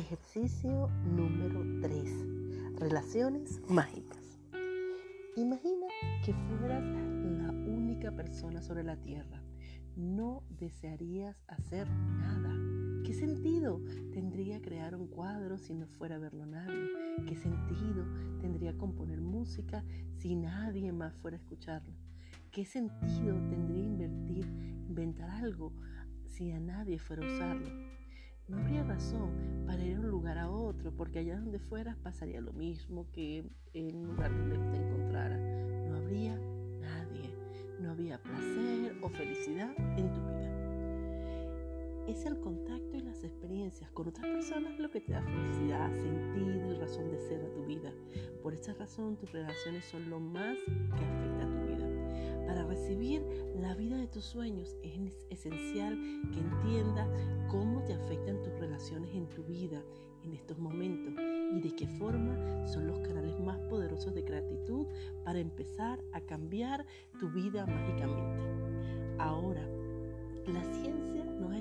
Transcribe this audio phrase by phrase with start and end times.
[0.00, 2.74] Ejercicio número 3.
[2.76, 4.38] Relaciones mágicas.
[5.36, 5.88] Imagina
[6.24, 9.42] que fueras la única persona sobre la Tierra.
[9.96, 12.56] No desearías hacer nada.
[13.04, 16.88] ¿Qué sentido tendría crear un cuadro si no fuera a verlo nadie?
[17.28, 18.06] ¿Qué sentido
[18.40, 19.84] tendría componer música
[20.16, 21.92] si nadie más fuera a escucharlo?
[22.50, 24.46] ¿Qué sentido tendría invertir,
[24.88, 25.74] inventar algo
[26.24, 27.99] si a nadie fuera a usarlo?
[28.50, 29.30] No habría razón
[29.66, 33.44] para ir de un lugar a otro, porque allá donde fueras pasaría lo mismo que
[33.72, 35.38] en un lugar donde te encontrara.
[35.88, 36.36] No habría
[36.80, 37.32] nadie,
[37.80, 40.50] no había placer o felicidad en tu vida.
[42.08, 46.72] Es el contacto y las experiencias con otras personas lo que te da felicidad, sentido
[46.72, 47.92] y razón de ser a tu vida.
[48.42, 51.59] Por esa razón tus relaciones son lo más que afecta a tu.
[52.50, 53.22] Para recibir
[53.60, 55.96] la vida de tus sueños es esencial
[56.32, 57.08] que entiendas
[57.48, 59.80] cómo te afectan tus relaciones en tu vida
[60.24, 61.14] en estos momentos
[61.54, 64.88] y de qué forma son los canales más poderosos de gratitud
[65.24, 66.84] para empezar a cambiar
[67.20, 68.42] tu vida mágicamente.
[69.20, 69.64] Ahora,
[70.48, 70.64] la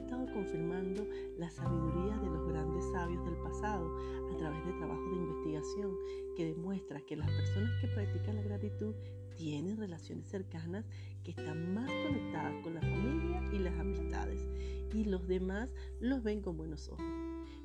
[0.10, 1.08] estado confirmando
[1.38, 3.96] la sabiduría de los grandes sabios del pasado
[4.34, 5.96] a través de trabajos de investigación
[6.36, 8.96] que demuestra que las personas que practican la gratitud
[9.36, 10.84] tienen relaciones cercanas
[11.24, 14.48] que están más conectadas con la familia y las amistades
[14.92, 17.06] y los demás los ven con buenos ojos.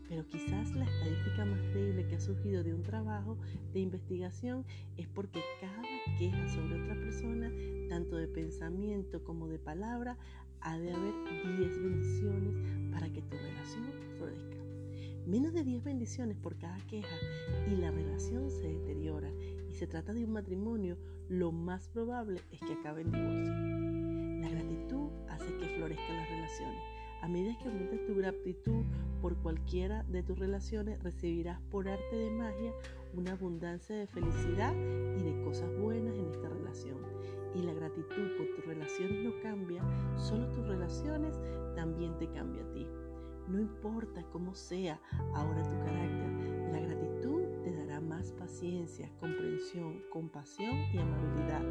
[0.06, 3.38] Pero quizás la estadística más creíble que ha surgido de un trabajo
[3.72, 4.66] de investigación
[4.98, 5.82] es porque cada
[6.18, 7.50] queja sobre otra persona,
[7.88, 10.18] tanto de pensamiento como de palabra,
[10.64, 11.14] ha de haber
[11.58, 12.54] 10 bendiciones
[12.90, 13.84] para que tu relación
[14.16, 14.56] florezca.
[15.26, 17.16] Menos de 10 bendiciones por cada queja
[17.70, 19.30] y la relación se deteriora
[19.70, 20.98] y se trata de un matrimonio
[21.28, 23.52] lo más probable es que acabe en divorcio.
[24.40, 26.82] La gratitud hace que florezcan las relaciones.
[27.24, 28.84] A medida que aumentes tu gratitud
[29.22, 32.70] por cualquiera de tus relaciones, recibirás por arte de magia
[33.14, 36.98] una abundancia de felicidad y de cosas buenas en esta relación.
[37.54, 39.82] Y la gratitud por tus relaciones no cambia,
[40.18, 41.40] solo tus relaciones
[41.74, 42.86] también te cambia a ti.
[43.48, 45.00] No importa cómo sea
[45.32, 51.62] ahora tu carácter, la gratitud te dará más paciencia, comprensión, compasión y amabilidad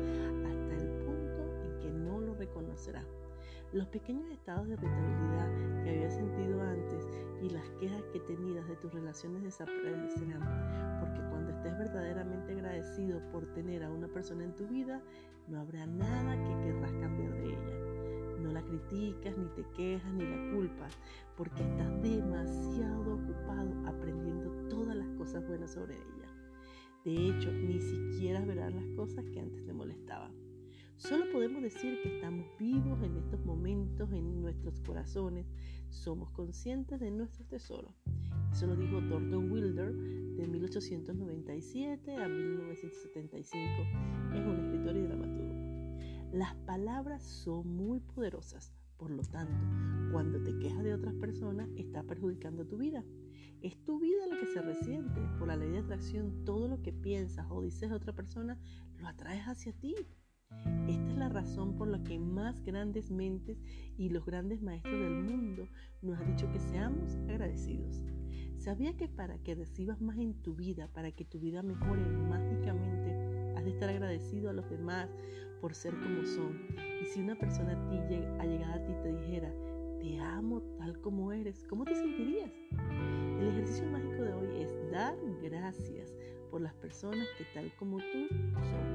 [0.48, 3.06] hasta el punto en que no lo reconocerá.
[3.74, 7.08] Los pequeños estados de irritabilidad que habías sentido antes
[7.42, 13.52] y las quejas que tenías de tus relaciones desaparecerán, porque cuando estés verdaderamente agradecido por
[13.56, 15.02] tener a una persona en tu vida,
[15.48, 18.40] no habrá nada que querrás cambiar de ella.
[18.42, 20.96] No la criticas, ni te quejas, ni la culpas,
[21.36, 26.30] porque estás demasiado ocupado aprendiendo todas las cosas buenas sobre ella.
[27.04, 30.43] De hecho, ni siquiera verás las cosas que antes te molestaban.
[31.08, 35.46] Solo podemos decir que estamos vivos en estos momentos en nuestros corazones.
[35.90, 37.94] Somos conscientes de nuestros tesoros.
[38.54, 43.66] Eso lo dijo Thornton Wilder de 1897 a 1975.
[44.34, 45.98] Es un escritor y dramaturgo.
[46.32, 49.60] Las palabras son muy poderosas, por lo tanto,
[50.14, 53.04] cuando te quejas de otras personas, está perjudicando tu vida.
[53.62, 55.20] Es tu vida lo que se resiente.
[55.38, 58.58] Por la ley de atracción, todo lo que piensas o dices de otra persona,
[59.00, 59.96] lo atraes hacia ti.
[60.88, 63.58] Esta es la razón por la que más grandes mentes
[63.98, 65.68] y los grandes maestros del mundo
[66.02, 68.04] nos han dicho que seamos agradecidos.
[68.58, 73.54] ¿Sabía que para que recibas más en tu vida, para que tu vida mejore mágicamente,
[73.56, 75.10] has de estar agradecido a los demás
[75.64, 76.60] por ser como son.
[77.02, 77.98] Y si una persona a ti
[78.40, 79.50] ha llegado a ti te dijera,
[79.98, 82.52] te amo tal como eres, ¿cómo te sentirías?
[83.40, 86.14] El ejercicio mágico de hoy es dar gracias
[86.52, 88.93] por las personas que tal como tú son.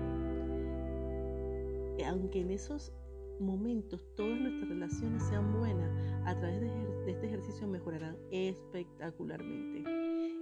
[2.05, 2.93] Aunque en esos
[3.41, 5.91] momentos todas nuestras relaciones sean buenas,
[6.25, 9.85] a través de, este ejercicio mejorarán espectacularmente.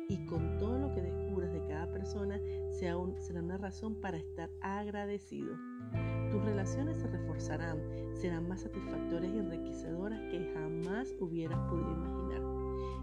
[0.08, 2.40] Y con todo lo que descubras de cada persona,
[2.70, 5.54] será una razón para estar agradecido.
[6.30, 7.80] Tus relaciones se reforzarán,
[8.14, 12.42] serán más satisfactorias y enriquecedoras que jamás hubieras podido imaginar.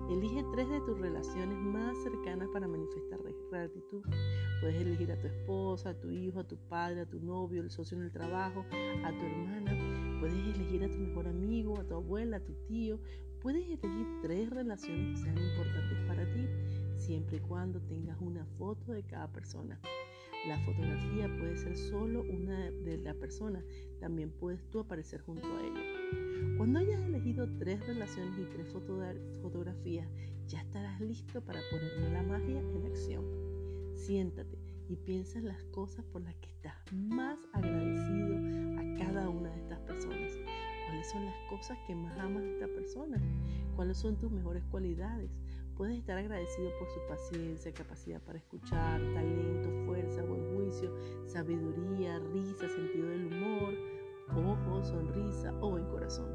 [0.10, 3.24] Elige tres de tus relaciones más cercanas para manifestar
[3.60, 4.04] gratitud.
[4.62, 7.70] Puedes elegir a tu esposa, a tu hijo, a tu padre, a tu novio, el
[7.70, 8.66] socio en el trabajo,
[9.04, 10.20] a tu hermana.
[10.20, 13.00] Puedes elegir a tu mejor amigo, a tu abuela, a tu tío.
[13.42, 16.48] Puedes elegir tres relaciones que sean importantes para ti,
[16.98, 19.80] siempre y cuando tengas una foto de cada persona.
[20.48, 23.64] La fotografía puede ser solo una de la persona,
[24.00, 26.58] también puedes tú aparecer junto a ella.
[26.58, 28.68] Cuando hayas elegido tres relaciones y tres
[29.42, 30.08] fotografías,
[30.48, 33.43] ya estarás listo para poner la magia en acción.
[34.04, 34.60] Siéntate
[34.90, 38.36] y piensa en las cosas por las que estás más agradecido
[38.78, 40.34] a cada una de estas personas.
[40.86, 43.22] ¿Cuáles son las cosas que más amas de esta persona?
[43.78, 45.32] ¿Cuáles son tus mejores cualidades?
[45.78, 50.94] Puedes estar agradecido por su paciencia, capacidad para escuchar, talento, fuerza, buen juicio,
[51.26, 53.74] sabiduría, risa, sentido del humor,
[54.36, 56.30] ojo, sonrisa o buen corazón.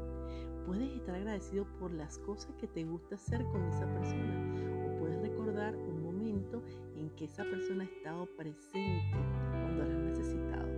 [0.65, 5.21] Puedes estar agradecido por las cosas que te gusta hacer con esa persona o puedes
[5.21, 6.88] recordar un momento en
[7.19, 9.17] que esa persona ha estado presente
[9.51, 10.69] cuando la has necesitado,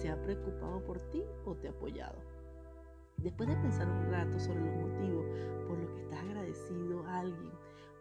[0.00, 2.18] se ha preocupado por ti o te ha apoyado.
[3.18, 5.24] Después de pensar un rato sobre los motivos
[5.68, 7.52] por los que estás agradecido a alguien,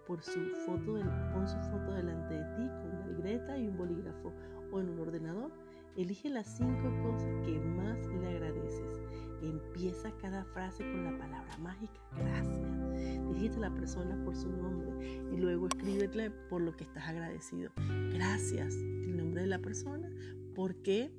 [0.07, 0.99] por su foto
[1.33, 4.33] pon su foto delante de ti con una libreta y un bolígrafo
[4.71, 5.51] o en un ordenador.
[5.95, 9.03] Elige las cinco cosas que más le agradeces.
[9.43, 13.27] Empieza cada frase con la palabra mágica gracias.
[13.27, 14.91] Dirígete a la persona por su nombre
[15.33, 17.71] y luego escríbele por lo que estás agradecido.
[18.13, 20.09] Gracias, el nombre de la persona.
[20.55, 21.11] ¿Por qué?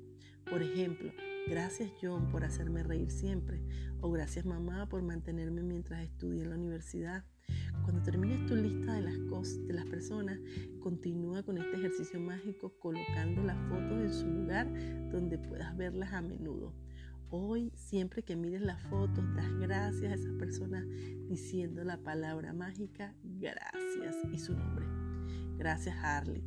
[0.49, 1.11] Por ejemplo,
[1.47, 3.61] gracias John por hacerme reír siempre.
[4.01, 7.25] O gracias mamá por mantenerme mientras estudié en la universidad.
[7.83, 10.39] Cuando termines tu lista de las cosas, de las personas,
[10.79, 14.67] continúa con este ejercicio mágico colocando las fotos en su lugar
[15.11, 16.73] donde puedas verlas a menudo.
[17.37, 20.85] Hoy, siempre que mires las fotos, das gracias a esa persona
[21.27, 24.85] diciendo la palabra mágica gracias y su nombre.
[25.57, 26.41] Gracias Harley.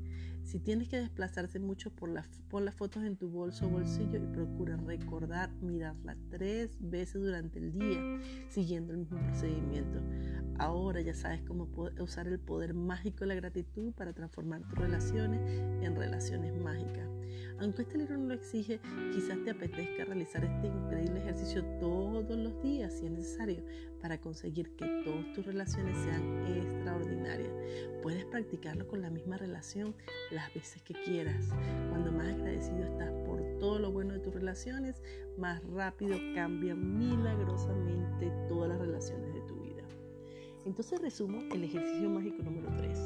[0.49, 2.09] Si tienes que desplazarse mucho por
[2.49, 7.59] pon las fotos en tu bolso o bolsillo y procura recordar mirarla tres veces durante
[7.59, 8.00] el día,
[8.49, 10.00] siguiendo el mismo procedimiento.
[10.59, 11.69] Ahora ya sabes cómo
[12.00, 15.39] usar el poder mágico de la gratitud para transformar tus relaciones
[15.83, 17.06] en relaciones mágicas.
[17.61, 18.81] Aunque este libro no lo exige,
[19.12, 23.62] quizás te apetezca realizar este increíble ejercicio todos los días si es necesario
[24.00, 27.53] para conseguir que todas tus relaciones sean extraordinarias.
[28.03, 29.95] Puedes practicarlo con la misma relación
[30.31, 31.49] las veces que quieras.
[31.91, 35.03] Cuando más agradecido estás por todo lo bueno de tus relaciones,
[35.37, 39.83] más rápido cambian milagrosamente todas las relaciones de tu vida.
[40.65, 42.99] Entonces resumo el ejercicio mágico número 3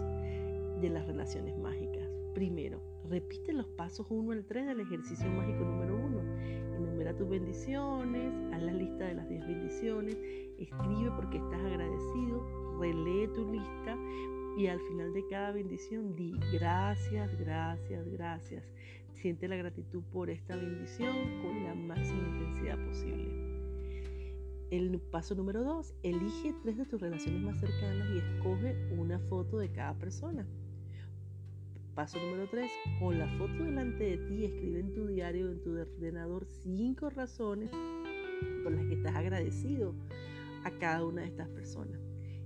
[0.80, 2.08] de las relaciones mágicas.
[2.34, 6.76] Primero, repite los pasos 1 al 3 del ejercicio mágico número 1.
[6.76, 10.16] Enumera tus bendiciones, haz la lista de las 10 bendiciones,
[10.64, 13.96] escribe porque estás agradecido, relee tu lista
[14.56, 18.64] y al final de cada bendición di gracias, gracias, gracias.
[19.14, 23.52] Siente la gratitud por esta bendición con la máxima intensidad posible.
[24.70, 29.58] El paso número 2, elige tres de tus relaciones más cercanas y escoge una foto
[29.58, 30.46] de cada persona.
[31.94, 32.70] Paso número 3.
[32.98, 37.70] Con la foto delante de ti, escribe en tu diario, en tu ordenador, cinco razones
[38.62, 39.94] por las que estás agradecido
[40.64, 42.00] a cada una de estas personas.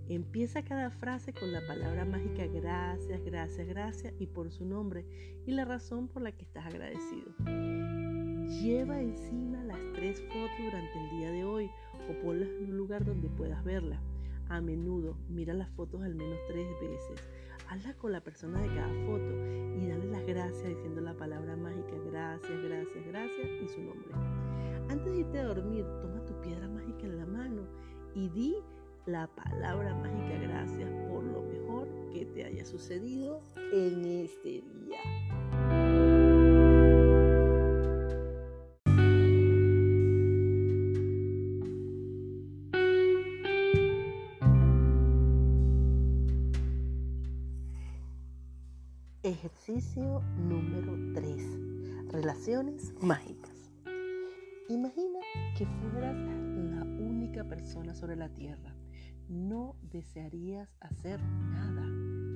[0.08, 5.04] Empieza cada frase con la palabra mágica gracias, gracias, gracias y por su nombre
[5.46, 7.32] y la razón por la que estás agradecido.
[8.62, 11.70] Lleva encima las tres fotos durante el día de hoy
[12.08, 14.00] o ponlas en un lugar donde puedas verlas.
[14.48, 17.20] A menudo mira las fotos al menos tres veces
[17.68, 19.34] hazla con la persona de cada foto
[19.76, 24.14] y dale las gracias diciendo la palabra mágica gracias, gracias, gracias y su nombre.
[24.88, 27.35] Antes de irte a dormir, toma tu piedra mágica en la mano
[28.16, 28.56] y di
[29.04, 33.40] la palabra mágica gracias por lo mejor que te haya sucedido
[33.72, 34.98] en este día.
[49.22, 52.12] Ejercicio número 3.
[52.12, 53.70] Relaciones mágicas.
[54.68, 55.18] Imagina
[55.58, 56.45] que fueras
[57.48, 58.74] persona sobre la Tierra.
[59.28, 61.84] No desearías hacer nada.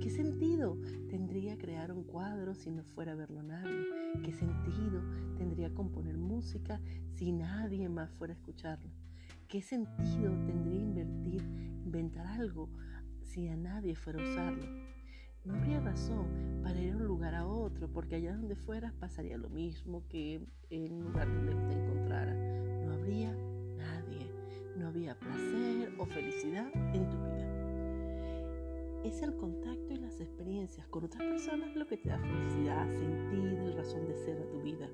[0.00, 3.84] ¿Qué sentido tendría crear un cuadro si no fuera a verlo nadie?
[4.24, 5.02] ¿Qué sentido
[5.36, 6.80] tendría componer música
[7.14, 8.90] si nadie más fuera a escucharlo?
[9.46, 11.42] ¿Qué sentido tendría invertir,
[11.84, 12.70] inventar algo
[13.22, 14.90] si a nadie fuera a usarlo?
[15.44, 19.38] no habría razón para ir a un lugar a otro, porque allá donde fueras pasaría
[19.38, 22.34] lo mismo que en un lugar donde te encontrara.
[22.84, 23.34] No habría
[24.80, 27.46] no había placer o felicidad en tu vida.
[29.04, 33.68] Es el contacto y las experiencias con otras personas lo que te da felicidad, sentido
[33.68, 34.88] y razón de ser a tu vida.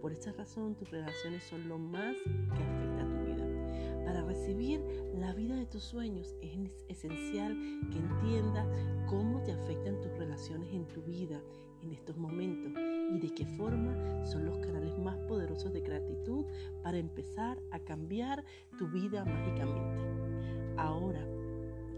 [0.00, 4.04] Por esa razón tus relaciones son lo más que afecta a tu vida.
[4.04, 4.80] Para recibir
[5.14, 6.56] la vida de tus sueños es
[6.88, 7.56] esencial
[7.90, 8.68] que entiendas
[9.06, 11.40] cómo te afectan tus relaciones en tu vida
[11.82, 12.72] en estos momentos
[13.14, 16.46] y de qué forma son los canales más poderosos de gratitud
[16.82, 18.44] para empezar a cambiar
[18.78, 20.00] tu vida mágicamente.
[20.76, 21.26] Ahora,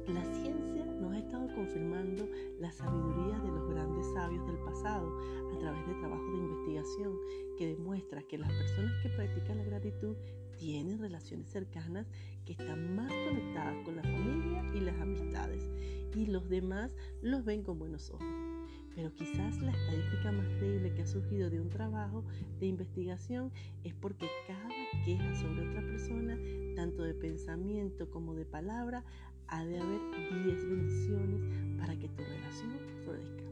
[0.09, 2.29] La ciencia nos ha estado confirmando
[2.61, 5.19] la sabiduría de los grandes sabios del pasado
[5.55, 7.17] a través de trabajos de investigación
[7.57, 10.15] que demuestra que las personas que practican la gratitud
[10.59, 12.07] tienen relaciones cercanas
[12.45, 15.71] que están más conectadas con la familia y las amistades
[16.15, 18.54] y los demás los ven con buenos ojos.
[18.95, 22.25] Pero quizás la estadística más creíble que ha surgido de un trabajo
[22.61, 23.51] de investigación
[23.83, 24.69] es porque cada
[25.05, 26.39] queja sobre otra persona,
[26.77, 29.05] tanto de pensamiento como de palabra,
[29.49, 30.01] ha de haber
[30.45, 32.71] 10 bendiciones para que tu relación
[33.03, 33.45] florezca.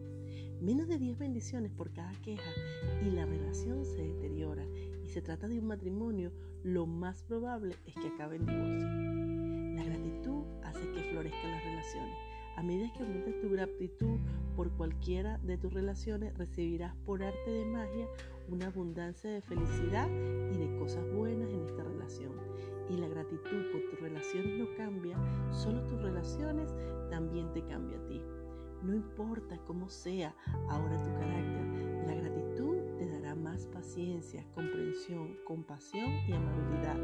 [0.61, 2.50] Menos de 10 bendiciones por cada queja
[3.04, 4.64] y la relación se deteriora
[5.04, 6.30] y se trata de un matrimonio,
[6.62, 8.87] lo más probable es que acabe en divorcio.
[9.75, 12.32] La gratitud hace que florezcan las relaciones.
[12.56, 14.18] A medida que aumentes tu gratitud
[14.56, 18.06] por cualquiera de tus relaciones, recibirás por arte de magia
[18.49, 20.09] una abundancia de felicidad
[20.52, 22.32] y de cosas buenas en esta relación
[22.92, 25.16] y la gratitud por tus relaciones no cambia,
[25.50, 26.75] solo tus relaciones
[27.11, 28.23] también te cambia a ti.
[28.82, 30.35] No importa cómo sea
[30.68, 36.97] ahora tu carácter, la gratitud te dará más paciencia, comprensión, compasión y amabilidad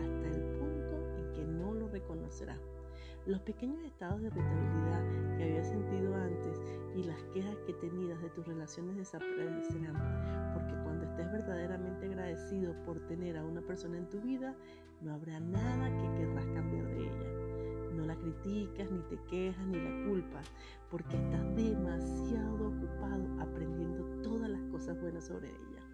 [0.00, 2.79] hasta el punto en que no lo reconocerás.
[3.26, 6.58] Los pequeños estados de irritabilidad que habías sentido antes
[6.96, 12.98] y las quejas que tenías de tus relaciones desaparecerán, porque cuando estés verdaderamente agradecido por
[13.06, 14.56] tener a una persona en tu vida,
[15.02, 17.94] no habrá nada que querrás cambiar de ella.
[17.94, 20.50] No la criticas, ni te quejas, ni la culpas,
[20.90, 25.84] porque estás demasiado ocupado aprendiendo todas las cosas buenas sobre ella.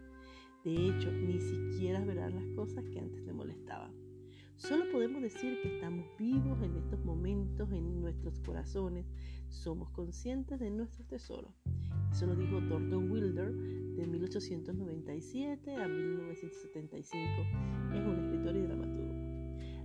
[0.62, 4.05] De hecho, ni siquiera verás las cosas que antes te molestaban.
[4.56, 9.04] Solo podemos decir que estamos vivos en estos momentos en nuestros corazones.
[9.50, 11.52] Somos conscientes de nuestros tesoros.
[12.10, 17.26] Eso lo dijo Thornton Wilder de 1897 a 1975.
[17.94, 19.14] Es un escritor y dramaturgo.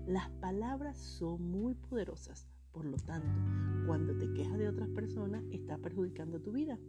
[0.07, 2.47] Las palabras son muy poderosas.
[2.71, 3.27] Por lo tanto,
[3.85, 6.79] cuando te quejas de otras personas, está perjudicando tu vida.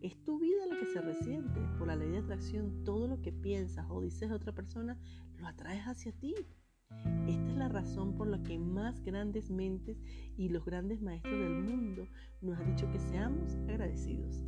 [0.00, 1.60] Es tu vida la que se resiente.
[1.76, 4.98] Por la ley de atracción, todo lo que piensas o dices de otra persona,
[5.36, 6.34] lo atraes hacia ti.
[7.26, 10.00] Esta es la razón por la que más grandes mentes
[10.36, 12.06] y los grandes maestros del mundo
[12.40, 14.44] nos han dicho que seamos agradecidos.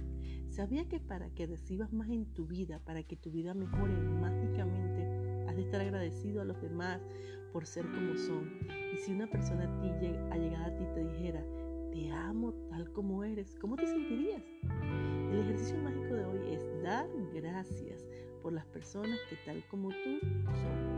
[0.49, 5.47] ¿Sabía que para que recibas más en tu vida, para que tu vida mejore mágicamente,
[5.49, 7.01] has de estar agradecido a los demás
[7.53, 8.49] por ser como son?
[8.95, 11.45] Y si una persona a ti, llegada a ti te dijera,
[11.91, 14.43] te amo tal como eres, ¿cómo te sentirías?
[15.33, 18.07] El ejercicio mágico de hoy es dar gracias
[18.43, 20.98] por las personas que tal como tú son.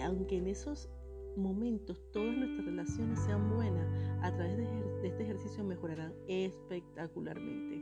[0.00, 0.88] Aunque en esos
[1.36, 3.86] momentos todas nuestras relaciones sean buenas,
[4.22, 7.80] a través de, este ejercicio mejorarán espectacularmente.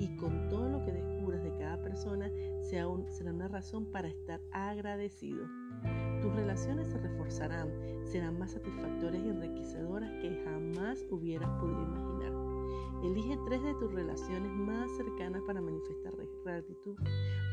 [0.00, 2.30] Y con todo lo que descubras de cada persona
[2.62, 5.46] será una razón para estar agradecido.
[6.22, 7.70] Tus relaciones se reforzarán,
[8.04, 12.39] serán más satisfactorias y enriquecedoras que jamás hubieras podido imaginar.
[13.02, 16.14] Elige tres de tus relaciones más cercanas para manifestar
[16.44, 16.96] gratitud.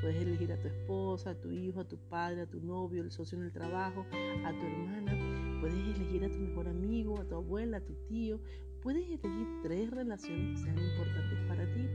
[0.02, 3.12] Puedes elegir a tu esposa, a tu hijo, a tu padre, a tu novio, el
[3.12, 4.06] socio en el trabajo,
[4.46, 5.60] a tu hermana.
[5.62, 8.42] Puedes elegir a tu mejor amigo, a tu abuela, a tu tío.
[8.82, 11.88] Puedes elegir tres relaciones que sean importantes para ti,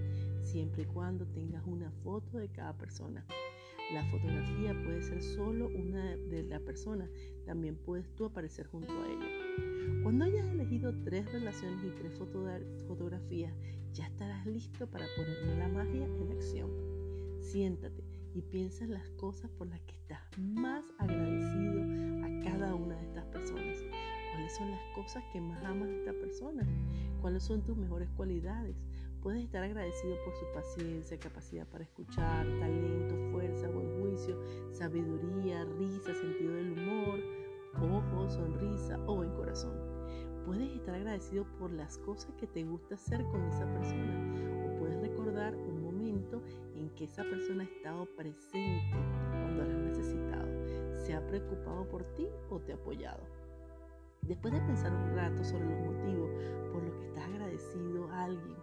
[0.42, 3.26] siempre y cuando tengas una foto de cada persona.
[3.92, 7.08] La fotografía puede ser solo una de la persona,
[7.44, 9.71] también puedes tú aparecer junto a ella.
[10.02, 12.12] Cuando hayas elegido tres relaciones y tres
[12.86, 13.52] fotografías,
[13.92, 16.70] ya estarás listo para poner la magia en acción.
[17.40, 18.02] Siéntate
[18.34, 21.82] y piensa en las cosas por las que estás más agradecido
[22.24, 23.78] a cada una de estas personas.
[24.32, 26.66] ¿Cuáles son las cosas que más amas de esta persona?
[27.20, 28.76] ¿Cuáles son tus mejores cualidades?
[29.22, 34.36] Puedes estar agradecido por su paciencia, capacidad para escuchar, talento, fuerza, buen juicio,
[34.72, 37.20] sabiduría, risa, sentido del humor,
[37.80, 39.74] ojos, sonrisa o buen corazón.
[40.46, 45.00] Puedes estar agradecido por las cosas que te gusta hacer con esa persona o puedes
[45.00, 46.42] recordar un momento
[46.74, 48.96] en que esa persona ha estado presente
[49.30, 50.48] cuando la has necesitado,
[51.04, 53.22] se ha preocupado por ti o te ha apoyado.
[54.22, 56.30] Después de pensar un rato sobre los motivos
[56.72, 58.56] por los que estás agradecido a alguien,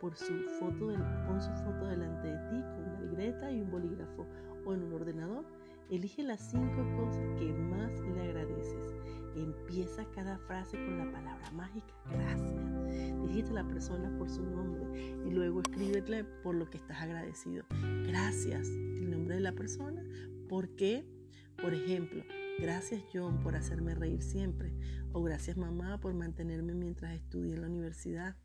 [0.00, 0.94] por su foto
[1.26, 4.26] pon su foto delante de ti con una libreta y un bolígrafo
[4.64, 5.44] o en un ordenador.
[5.90, 8.94] Elige las cinco cosas que más le agradeces.
[9.34, 13.20] Empieza cada frase con la palabra mágica gracias.
[13.20, 14.86] Dirígete a la persona por su nombre
[15.26, 17.64] y luego escríbete por lo que estás agradecido.
[18.06, 20.04] Gracias, el nombre de la persona.
[20.48, 21.04] ¿Por qué?
[21.60, 22.22] Por ejemplo,
[22.60, 24.72] gracias John por hacerme reír siempre.
[25.12, 28.36] O gracias mamá por mantenerme mientras estudié en la universidad.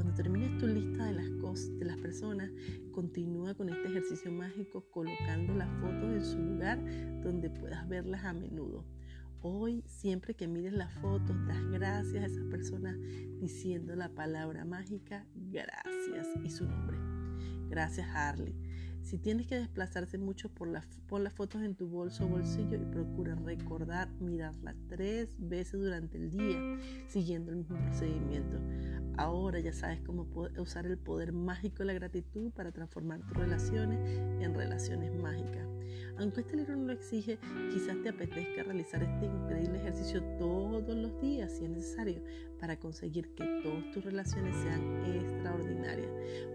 [0.00, 2.50] Cuando termines tu lista de las cosas, de las personas,
[2.90, 6.82] continúa con este ejercicio mágico colocando las fotos en su lugar
[7.20, 8.86] donde puedas verlas a menudo.
[9.42, 12.96] Hoy, siempre que mires las fotos, das gracias a esa persona
[13.40, 16.96] diciendo la palabra mágica gracias y su nombre.
[17.68, 18.54] Gracias, Harley.
[19.02, 22.76] Si tienes que desplazarse mucho por, la, por las fotos en tu bolso o bolsillo
[22.76, 26.58] y procura recordar mirarla tres veces durante el día,
[27.08, 28.58] siguiendo el mismo procedimiento.
[29.20, 34.00] Ahora ya sabes cómo usar el poder mágico de la gratitud para transformar tus relaciones
[34.40, 35.68] en relaciones mágicas.
[36.18, 37.38] Aunque este libro no lo exige,
[37.70, 42.22] quizás te apetezca realizar este increíble ejercicio todos los días si es necesario
[42.58, 46.10] para conseguir que todas tus relaciones sean extraordinarias.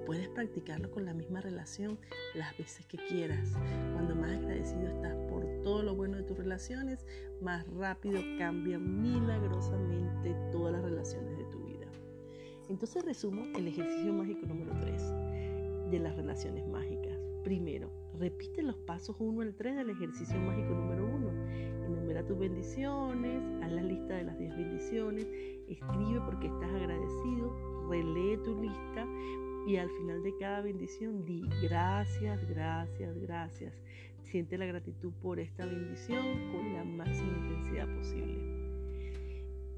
[0.07, 1.99] Puedes practicarlo con la misma relación
[2.33, 3.53] las veces que quieras.
[3.93, 7.05] Cuando más agradecido estás por todo lo bueno de tus relaciones,
[7.43, 11.44] más rápido cambian milagrosamente todas las relaciones de.
[12.69, 17.17] Entonces resumo el ejercicio mágico número 3 de las relaciones mágicas.
[17.43, 21.85] Primero, repite los pasos 1 al 3 del ejercicio mágico número 1.
[21.85, 25.27] Enumera tus bendiciones, haz la lista de las 10 bendiciones,
[25.67, 29.07] escribe porque estás agradecido, relee tu lista
[29.67, 33.73] y al final de cada bendición di gracias, gracias, gracias.
[34.23, 38.54] Siente la gratitud por esta bendición con la máxima intensidad posible.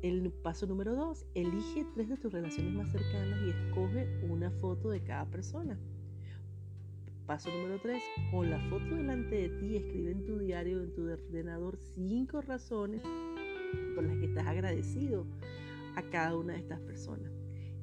[0.04, 4.90] El paso número 2, elige tres de tus relaciones más cercanas y escoge una foto
[4.92, 5.78] de cada persona.
[7.26, 8.02] Paso número 3.
[8.32, 13.02] Con la foto delante de ti, escribe en tu diario, en tu ordenador, cinco razones
[13.96, 15.26] por las que estás agradecido
[15.96, 17.32] a cada una de estas personas.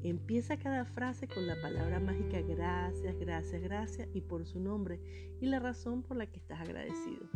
[0.05, 5.01] Empieza cada frase con la palabra mágica gracias, gracias, gracias y por su nombre
[5.41, 7.27] y la razón por la que estás agradecido.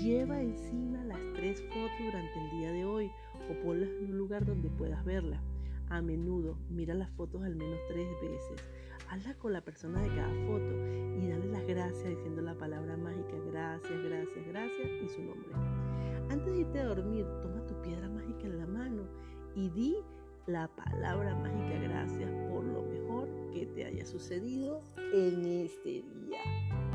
[0.00, 3.10] Lleva encima las tres fotos durante el día de hoy
[3.50, 5.40] o ponlas en un lugar donde puedas verlas.
[5.88, 8.62] A menudo mira las fotos al menos tres veces
[9.10, 10.72] habla con la persona de cada foto
[11.18, 15.50] y dale las gracias diciendo la palabra mágica gracias, gracias, gracias y su nombre.
[16.30, 19.02] Antes de irte a dormir, toma tu piedra mágica en la mano
[19.56, 19.96] y di
[20.46, 24.80] la palabra mágica gracias por lo mejor que te haya sucedido
[25.12, 26.89] en este día.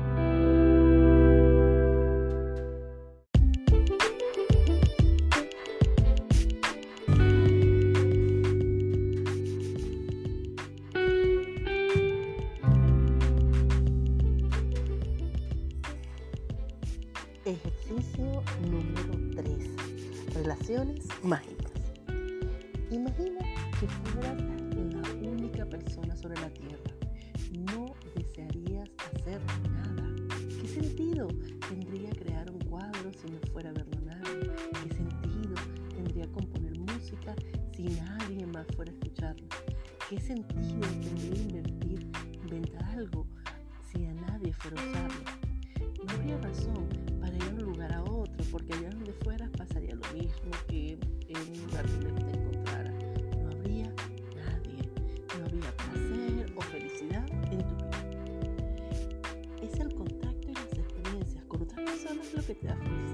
[62.46, 63.05] Personas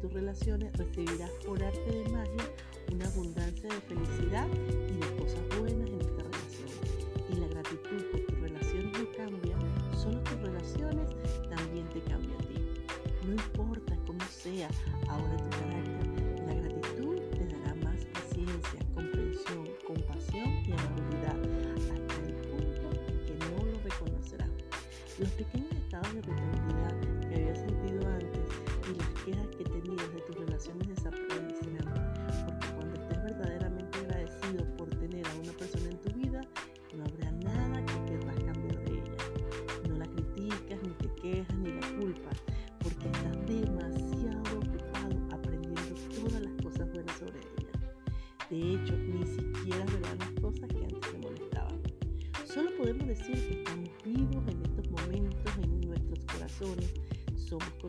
[0.00, 2.44] tus relaciones, recibirás por arte de magia
[2.92, 4.48] una abundancia de felicidad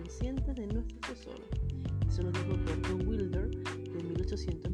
[0.02, 1.44] conscientes de nuestro tesoro.
[2.08, 4.70] Eso lo dijo Gordon Wilder de 1897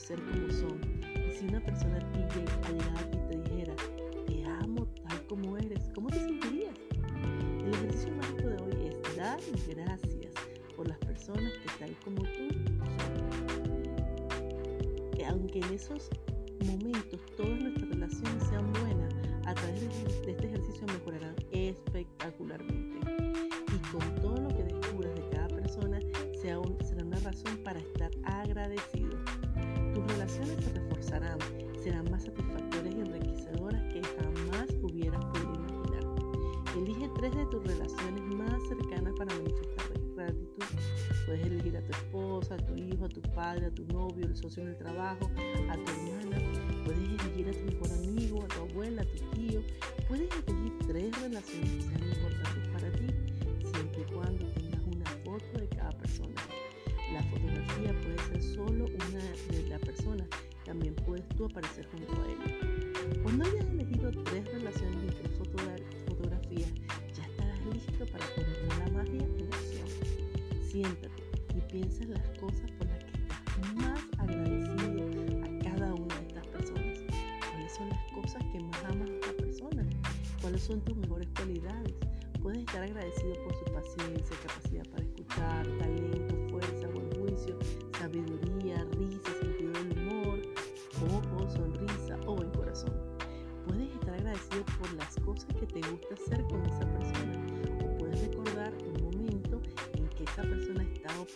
[0.00, 0.80] ser como son?
[1.28, 3.74] Y si una persona a ti llegara a ti te dijera,
[4.26, 6.74] te amo tal como eres, ¿cómo te sentirías?
[7.64, 10.32] El ejercicio mágico de hoy es dar gracias
[10.76, 13.30] por las personas que tal como tú son.
[15.28, 16.10] Aunque en esos
[16.66, 19.14] momentos todas nuestras relaciones sean buenas,
[19.46, 19.80] a través
[20.24, 22.98] de este ejercicio mejorarán espectacularmente.
[23.72, 26.00] Y con todo lo que descubras de cada persona
[26.40, 27.59] será una razón
[44.30, 45.28] tu socio en el trabajo,
[45.70, 46.38] a tu hermana.
[46.84, 47.90] Puedes elegir a tu mejor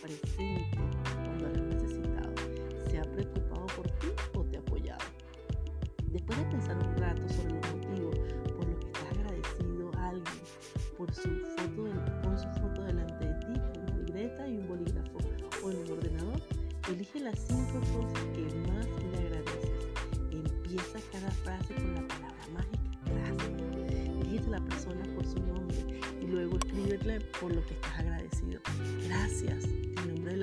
[0.01, 0.69] presente
[1.25, 2.33] cuando la has necesitado,
[2.89, 5.05] se ha preocupado por ti o te ha apoyado.
[6.11, 8.17] Después de pensar un rato sobre los motivos
[8.55, 10.43] por los que estás agradecido a alguien,
[10.97, 11.89] por su foto,
[12.23, 15.17] pon su foto delante de ti con una libreta y un bolígrafo
[15.63, 16.41] o en un ordenador,
[16.89, 19.71] elige las cinco cosas que más le agradeces.
[20.31, 23.51] Empieza cada frase con la palabra mágica, gracias.
[24.23, 25.77] Dígite a la persona por su nombre
[26.21, 28.34] y luego escríbele por lo que estás agradecido.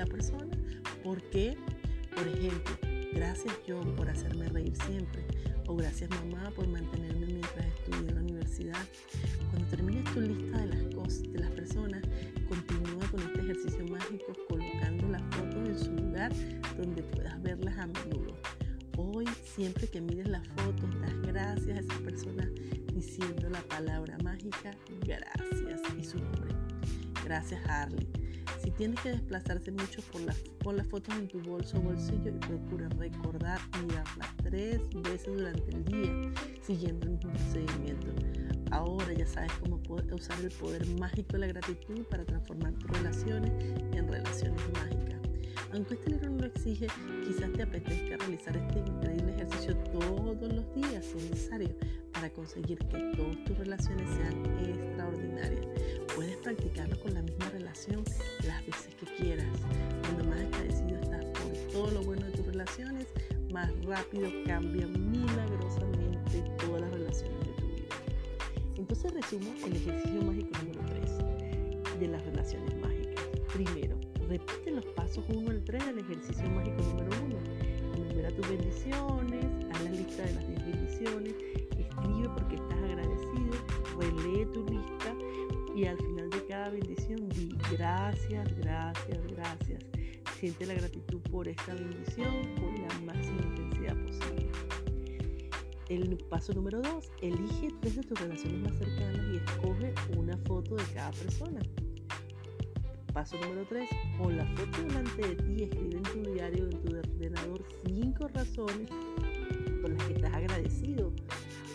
[0.02, 0.50] La persona.
[1.04, 1.56] ¿Por qué?
[2.14, 2.76] Por ejemplo,
[3.12, 5.24] gracias John por hacerme reír siempre.
[5.68, 8.84] O gracias mamá por mantenerme mientras estudio en la universidad.
[9.50, 12.02] Cuando termines tu lista de las cosas, de las personas,
[12.48, 16.32] continúa con este ejercicio mágico colocando las fotos en su lugar
[16.76, 18.36] donde puedas verlas a menudo.
[18.98, 22.50] Hoy, siempre que mires la foto, das gracias a esa persona
[22.92, 24.72] diciendo la palabra mágica
[27.32, 28.06] Gracias Harley.
[28.62, 32.28] Si tienes que desplazarse mucho por las, pon las fotos en tu bolso o bolsillo
[32.28, 38.08] y procura recordar mirarlas tres veces durante el día, siguiendo el procedimiento.
[38.70, 39.80] Ahora ya sabes cómo
[40.12, 43.50] usar el poder mágico de la gratitud para transformar tus relaciones
[43.94, 45.20] en relaciones mágicas.
[45.72, 46.86] Aunque este libro no lo exige,
[47.26, 51.70] quizás te apetezca realizar este increíble ejercicio todos los días si es necesario
[52.12, 55.66] para conseguir que todas tus relaciones sean extraordinarias.
[56.14, 58.04] Puedes practicarlo con la misma relación
[58.46, 59.46] las veces que quieras.
[60.02, 63.06] Cuando más agradecido estás por todo lo bueno de tus relaciones,
[63.50, 67.96] más rápido cambian milagrosamente todas las relaciones de tu vida.
[68.76, 73.24] Entonces resumo el ejercicio mágico número 3 de las relaciones mágicas.
[73.54, 73.96] Primero,
[74.28, 77.36] repite los pasos 1 al 3 del ejercicio mágico número 1.
[77.96, 81.34] Enumera tus bendiciones, haz la lista de las 10 bendiciones,
[85.82, 89.84] y al final de cada bendición di gracias, gracias, gracias.
[90.38, 94.48] Siente la gratitud por esta bendición con la máxima intensidad posible.
[95.88, 100.76] El paso número 2, elige tres de tus relaciones más cercanas y escoge una foto
[100.76, 101.60] de cada persona.
[103.12, 106.82] Paso número 3, pon la foto delante de ti y escribe en tu diario, en
[106.82, 108.88] tu ordenador, cinco razones
[109.80, 111.12] por las que estás agradecido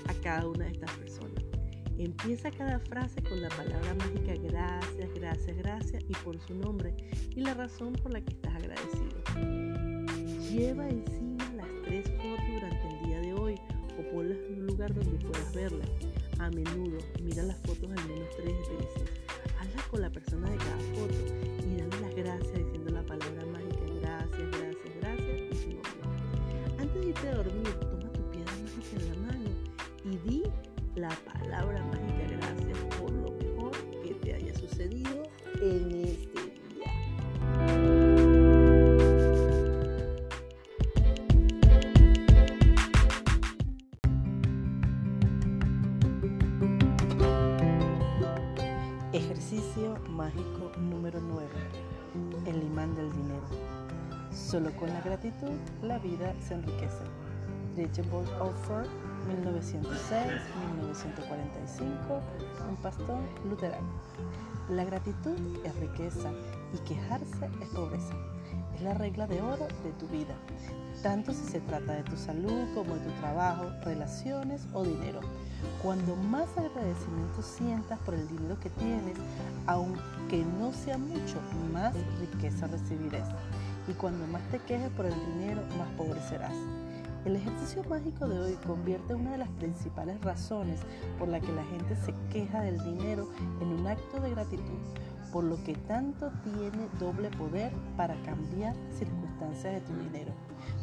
[0.08, 1.17] a cada una de estas personas.
[1.98, 6.94] Empieza cada frase con la palabra mágica gracias, gracias, gracias y por su nombre
[7.36, 9.18] y la razón por la que estás agradecido.
[10.52, 13.56] Lleva encima las tres fotos durante el día de hoy
[13.98, 15.90] o ponlas en un lugar donde puedas verlas.
[16.40, 17.00] a menudo.
[17.24, 19.10] Mira las fotos al menos tres veces.
[19.60, 21.16] Habla con la persona de cada foto
[21.66, 23.82] y dale las gracias diciendo la palabra mágica.
[24.02, 25.92] Gracias, gracias, gracias y su nombre.
[26.78, 27.87] Antes de irte a dormir,
[54.80, 57.04] con la gratitud la vida se enriquece.
[57.76, 58.08] Richard
[58.40, 58.86] Offer,
[59.44, 62.22] 1906-1945,
[62.70, 63.90] un pastor luterano.
[64.70, 66.30] La gratitud es riqueza
[66.74, 68.14] y quejarse es pobreza.
[68.76, 70.36] Es la regla de oro de tu vida,
[71.02, 75.22] tanto si se trata de tu salud como de tu trabajo, relaciones o dinero.
[75.82, 79.18] Cuando más agradecimiento sientas por el dinero que tienes,
[79.66, 81.40] aunque no sea mucho,
[81.74, 83.30] más riqueza recibirás.
[83.88, 86.54] Y cuando más te quejes por el dinero, más pobre serás.
[87.26, 90.80] El ejercicio mágico de hoy convierte una de las principales razones
[91.20, 93.30] por la que la gente se queja del dinero
[93.62, 94.80] en un acto de gratitud,
[95.32, 100.32] por lo que tanto tiene doble poder para cambiar circunstancias de tu dinero.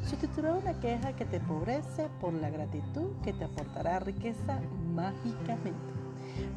[0.04, 4.60] Sustituirá una queja que te empobrece por la gratitud que te aportará riqueza
[4.94, 5.93] mágicamente.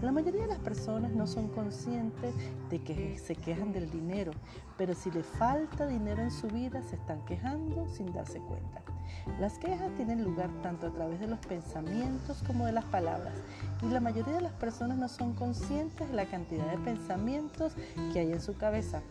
[0.02, 2.34] La mayoría de las personas no son conscientes
[2.70, 4.32] de que se quejan del dinero,
[4.78, 8.82] pero si le falta dinero en su vida se están quejando sin darse cuenta.
[9.40, 13.34] Las quejas tienen lugar tanto a través de los pensamientos como de las palabras
[13.82, 17.74] y la mayoría de las personas no son conscientes de la cantidad de pensamientos
[18.14, 19.02] que hay en su cabeza.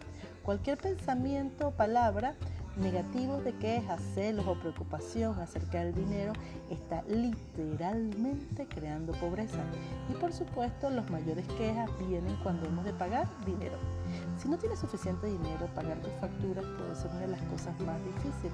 [0.43, 2.35] Cualquier pensamiento o palabra
[2.77, 6.33] negativos de quejas, celos o preocupación acerca del dinero
[6.71, 9.59] está literalmente creando pobreza.
[10.11, 13.77] Y por supuesto, las mayores quejas vienen cuando hemos de pagar dinero.
[14.37, 17.99] Si no tienes suficiente dinero, pagar tus facturas puede ser una de las cosas más
[18.05, 18.53] difíciles.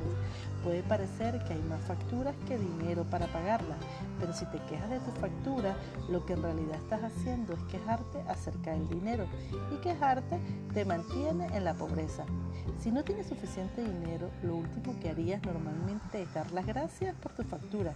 [0.63, 3.79] Puede parecer que hay más facturas que dinero para pagarlas,
[4.21, 5.77] pero si te quejas de tu factura,
[6.09, 9.27] lo que en realidad estás haciendo es quejarte acerca del dinero
[9.73, 10.39] y quejarte
[10.73, 12.25] te mantiene en la pobreza.
[12.81, 17.33] Si no tienes suficiente dinero, lo último que harías normalmente es dar las gracias por
[17.33, 17.95] tu factura,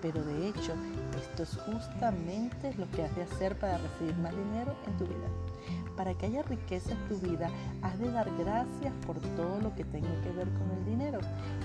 [0.00, 0.74] pero de hecho
[1.18, 5.28] esto es justamente lo que has de hacer para recibir más dinero en tu vida.
[5.96, 7.50] Para que haya riqueza en tu vida,
[7.82, 11.18] has de dar gracias por todo lo que tenga que ver con el dinero.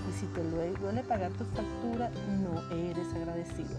[0.08, 2.10] Y si te duele pagar tu factura,
[2.42, 3.78] no eres agradecido.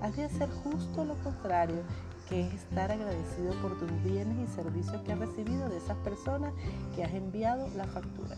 [0.00, 1.82] Has de hacer justo lo contrario,
[2.28, 6.52] que es estar agradecido por tus bienes y servicios que has recibido de esas personas
[6.94, 8.36] que has enviado la factura.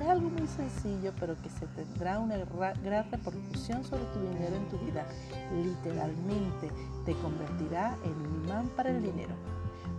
[0.00, 4.68] Es algo muy sencillo, pero que se tendrá una gran repercusión sobre tu dinero en
[4.68, 5.06] tu vida.
[5.54, 6.70] Literalmente
[7.04, 9.34] te convertirá en un imán para el dinero.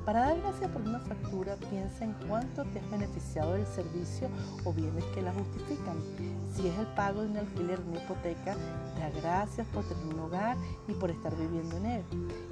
[0.06, 4.30] Para dar gracias por una factura, piensa en cuánto te has beneficiado del servicio
[4.64, 5.98] o bienes que la justifican.
[6.54, 8.56] Si es el pago de un alquiler, una hipoteca,
[9.00, 12.04] da gracias por tener un hogar y por estar viviendo en él.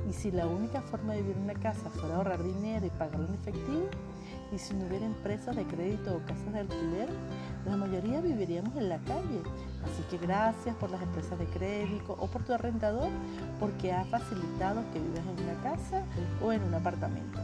[0.09, 3.27] Y si la única forma de vivir en una casa fuera ahorrar dinero y pagarlo
[3.27, 3.87] en efectivo,
[4.51, 7.09] y si no hubiera empresas de crédito o casas de alquiler,
[7.67, 9.43] la mayoría viviríamos en la calle.
[9.85, 13.09] Así que gracias por las empresas de crédito o por tu arrendador
[13.59, 16.03] porque ha facilitado que vivas en una casa
[16.41, 17.39] o en un apartamento.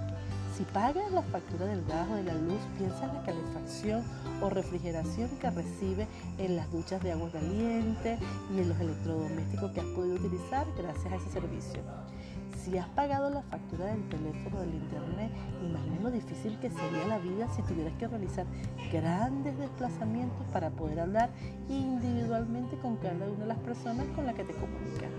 [0.59, 4.03] Si pagas la factura del gas o de la luz, piensa en la calefacción
[4.41, 6.05] o refrigeración que recibe
[6.37, 8.17] en las duchas de agua caliente
[8.53, 11.81] y en los electrodomésticos que has podido utilizar gracias a ese servicio.
[12.63, 15.31] Si has pagado la factura del teléfono, del internet,
[15.63, 18.45] imagina lo difícil que sería la vida si tuvieras que realizar
[18.91, 21.29] grandes desplazamientos para poder hablar
[21.69, 25.09] individualmente con cada una de las personas con las que te comunicas.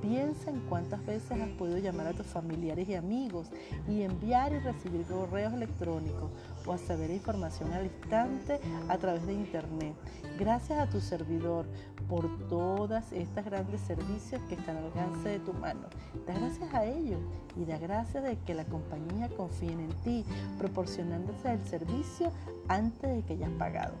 [0.00, 3.48] Piensa en cuántas veces has podido llamar a tus familiares y amigos
[3.88, 6.30] y enviar y recibir correos electrónicos
[6.64, 9.94] o a saber información al instante a través de internet.
[10.38, 11.66] Gracias a tu servidor
[12.08, 15.88] por todas estas grandes servicios que están al alcance de tu mano.
[16.26, 17.20] Da gracias a ellos
[17.56, 20.24] y da gracias de que la compañía confíe en ti,
[20.58, 22.30] proporcionándose el servicio
[22.68, 23.94] antes de que hayas pagado.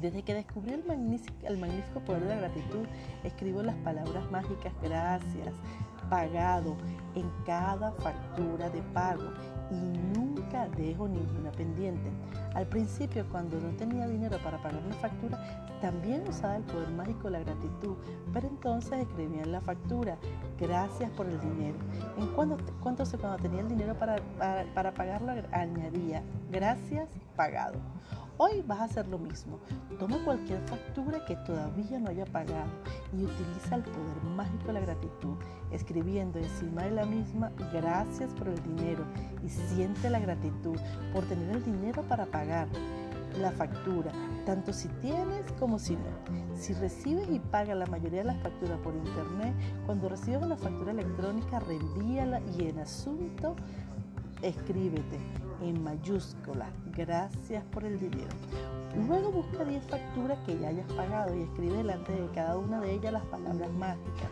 [0.00, 0.84] Desde que descubrí el
[1.58, 2.86] magnífico, poder de la gratitud,
[3.24, 5.54] escribo las palabras mágicas gracias,
[6.10, 6.76] pagado
[7.14, 9.32] en cada factura de pago
[9.70, 9.74] y
[10.16, 12.10] nunca dejo ninguna pendiente.
[12.54, 17.24] Al principio, cuando no tenía dinero para pagar una factura, también usaba el poder mágico
[17.24, 17.96] de la gratitud,
[18.32, 20.18] pero entonces escribía en la factura,
[20.60, 21.78] gracias por el dinero.
[22.18, 23.04] En cuanto, cuando,
[23.38, 27.78] tenía el dinero para, para, para pagarlo, añadía, gracias, pagado.
[28.38, 29.58] Hoy vas a hacer lo mismo.
[29.98, 32.68] Toma cualquier factura que todavía no haya pagado
[33.14, 35.36] y utiliza el poder mágico de la gratitud,
[35.70, 39.04] escribiendo encima de la misma gracias por el dinero
[39.42, 40.78] y siente la gratitud
[41.14, 42.68] por tener el dinero para pagar
[43.40, 44.12] la factura,
[44.44, 46.56] tanto si tienes como si no.
[46.58, 49.54] Si recibes y pagas la mayoría de las facturas por internet,
[49.86, 53.56] cuando recibas una factura electrónica, reenvíala y en asunto
[54.42, 58.30] escríbete en mayúscula, gracias por el dinero.
[59.06, 62.92] Luego busca 10 facturas que ya hayas pagado y escribe delante de cada una de
[62.92, 64.28] ellas las palabras mágicas.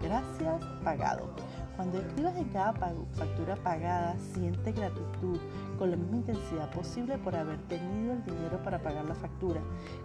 [0.00, 1.28] Gracias, pagado.
[1.76, 5.38] Cuando escribas en cada factura pagada, siente gratitud
[5.76, 9.60] con la misma intensidad posible por haber tenido el dinero para pagar la factura.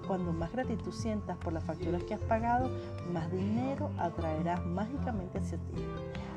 [0.07, 2.69] Cuando más gratitud sientas por las facturas que has pagado,
[3.13, 5.83] más dinero atraerás mágicamente hacia ti.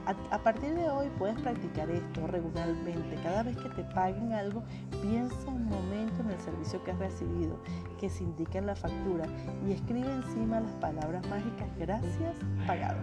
[0.05, 3.17] A, partir de hoy puedes practicar esto regularmente.
[3.23, 4.65] Cada vez que te paguen algo,
[5.01, 7.57] piensa un momento en el servicio que has recibido,
[8.01, 9.27] que se indica en la factura,
[9.65, 12.35] y escribe encima las palabras mágicas gracias,
[12.67, 12.99] pagado.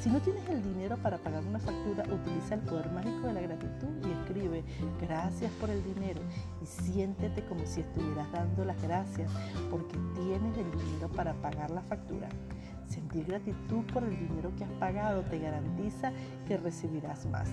[0.00, 3.42] Si no tienes el dinero para pagar una factura, utiliza el poder mágico de la
[3.42, 4.64] gratitud y escribe
[5.00, 6.20] gracias por el dinero
[6.62, 9.30] y siéntete como si estuvieras dando las gracias
[9.70, 12.28] porque tienes el dinero para pagar la factura.
[13.10, 16.12] Sentir gratitud por el dinero que has pagado te garantiza
[16.46, 17.48] que recibirás más.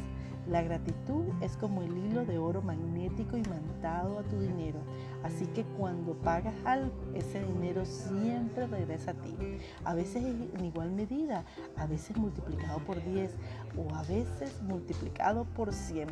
[0.47, 4.79] La gratitud es como el hilo de oro magnético imantado a tu dinero.
[5.23, 9.35] Así que cuando pagas algo, ese dinero siempre regresa a ti.
[9.83, 11.43] A veces en igual medida,
[11.75, 13.35] a veces multiplicado por 10
[13.77, 16.07] o a veces multiplicado por 100.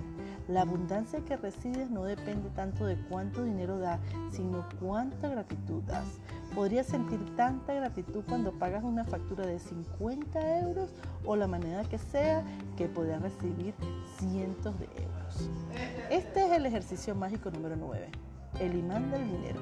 [0.47, 3.99] La abundancia que recibes no depende tanto de cuánto dinero das,
[4.31, 6.19] sino cuánta gratitud das.
[6.55, 10.89] Podrías sentir tanta gratitud cuando pagas una factura de 50 euros
[11.25, 12.43] o la manera que sea
[12.77, 13.73] que podrías recibir
[14.17, 15.49] cientos de euros.
[16.09, 18.09] Este es el ejercicio mágico número 9,
[18.61, 19.59] el imán del dinero.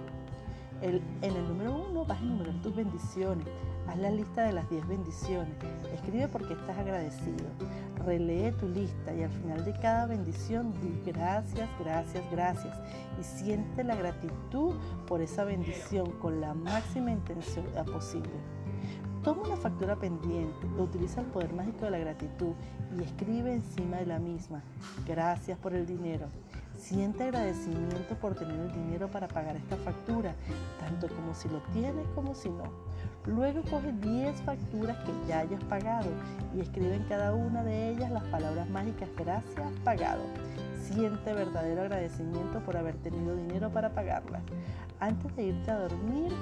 [0.82, 3.47] en el número 1 vas a enumerar tus bendiciones.
[3.88, 5.54] Haz la lista de las 10 bendiciones.
[5.93, 7.46] Escribe porque estás agradecido.
[8.06, 12.78] Relee tu lista y al final de cada bendición di gracias, gracias, gracias.
[13.19, 14.76] Y siente la gratitud
[15.08, 18.32] por esa bendición con la máxima intención posible.
[19.24, 22.54] Toma una factura pendiente, utiliza el poder mágico de la gratitud
[22.98, 24.62] y escribe encima de la misma,
[25.08, 26.28] gracias por el dinero.
[26.78, 30.36] Siente agradecimiento por tener el dinero para pagar esta factura,
[30.78, 32.65] tanto como si lo tienes como si no.
[33.26, 36.10] Luego coge 10 facturas que ya hayas pagado
[36.56, 40.24] y escribe en cada una de ellas las palabras mágicas gracias, pagado.
[40.82, 44.42] Siente verdadero agradecimiento por haber tenido dinero para pagarlas.
[45.00, 46.34] Antes de irte a dormir,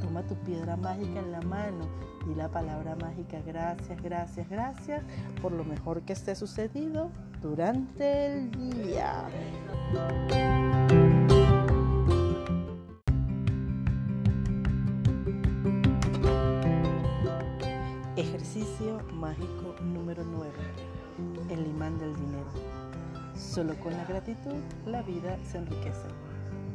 [0.00, 1.86] toma tu piedra mágica en la mano
[2.30, 5.02] y la palabra mágica gracias, gracias, gracias
[5.42, 7.10] por lo mejor que esté sucedido
[7.42, 9.24] durante el día.
[19.12, 20.50] Mágico número 9.
[21.50, 22.46] El imán del dinero.
[23.34, 24.54] Solo con la gratitud
[24.86, 26.06] la vida se enriquece.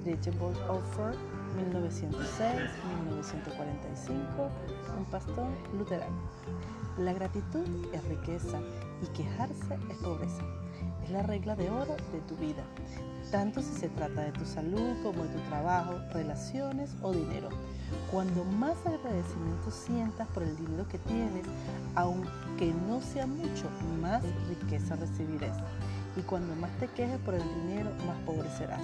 [0.06, 0.36] Richard
[0.70, 1.16] Offer
[1.56, 4.50] 1906-1945,
[4.98, 6.22] un pastor luterano.
[6.98, 8.60] La gratitud es riqueza
[9.02, 10.44] y quejarse es pobreza.
[11.04, 12.64] Es la regla de oro de tu vida,
[13.32, 17.50] tanto si se trata de tu salud como de tu trabajo, relaciones o dinero.
[18.12, 21.46] Cuando más agradecimiento sientas por el dinero que tienes,
[21.94, 23.70] aunque no sea mucho,
[24.02, 25.58] más riqueza recibirás.
[26.18, 28.84] Y cuando más te quejes por el dinero, más pobre serás.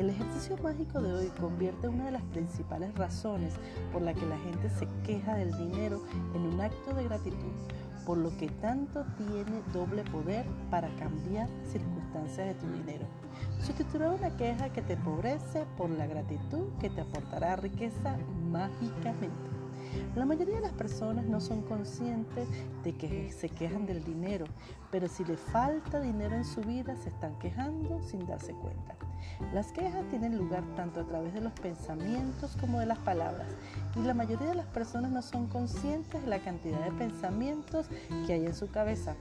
[0.00, 3.52] El ejercicio mágico de hoy convierte una de las principales razones
[3.92, 6.02] por la que la gente se queja del dinero
[6.34, 7.52] en un acto de gratitud,
[8.06, 13.06] por lo que tanto tiene doble poder para cambiar circunstancias de tu dinero.
[13.60, 18.16] Sustituirá una queja que te empobrece por la gratitud que te aportará riqueza
[18.50, 19.50] mágicamente.
[20.14, 22.48] La mayoría de las personas no son conscientes
[22.84, 24.46] de que se quejan del dinero,
[24.90, 28.96] pero si le falta dinero en su vida se están quejando sin darse cuenta.
[29.52, 33.48] Las quejas tienen lugar tanto a través de los pensamientos como de las palabras
[33.96, 37.86] y la mayoría de las personas no son conscientes de la cantidad de pensamientos
[38.26, 39.14] que hay en su cabeza.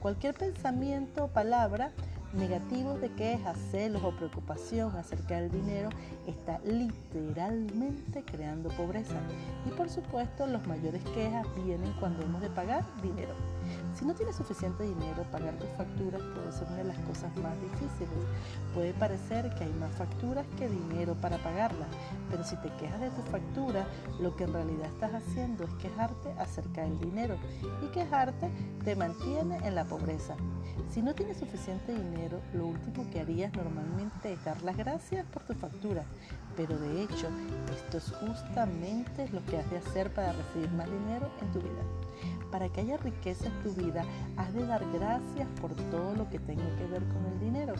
[0.00, 1.92] Cualquier pensamiento o palabra
[2.32, 5.90] negativo de quejas, celos o preocupación acerca del dinero
[6.26, 9.16] está literalmente creando pobreza.
[9.66, 13.34] Y por supuesto, las mayores quejas vienen cuando hemos de pagar dinero.
[13.94, 17.60] Si no tienes suficiente dinero, pagar tus facturas puede ser una de las cosas más
[17.60, 18.10] difíciles.
[18.74, 21.88] Puede parecer que hay más facturas que dinero para pagarlas,
[22.30, 23.86] pero si te quejas de tu factura,
[24.20, 27.36] lo que en realidad estás haciendo es quejarte acerca del dinero
[27.82, 28.50] y quejarte
[28.84, 30.34] te mantiene en la pobreza.
[30.90, 35.42] Si no tienes suficiente dinero, lo último que harías normalmente es dar las gracias por
[35.42, 36.04] tu factura.
[36.56, 37.28] Pero de hecho
[37.72, 41.82] esto es justamente lo que has de hacer para recibir más dinero en tu vida.
[42.50, 44.04] Para que haya riqueza en tu vida,
[44.36, 47.74] has de dar gracias por todo lo que tenga que ver con el dinero.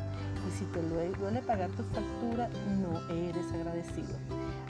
[0.48, 2.48] Y si te duele pagar tu factura,
[2.80, 4.16] no eres agradecido.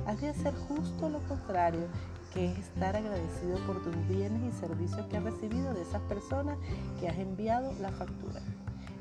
[0.06, 1.86] Has de hacer justo lo contrario,
[2.34, 6.58] que es estar agradecido por tus bienes y servicios que has recibido de esas personas
[6.98, 8.40] que has enviado la factura.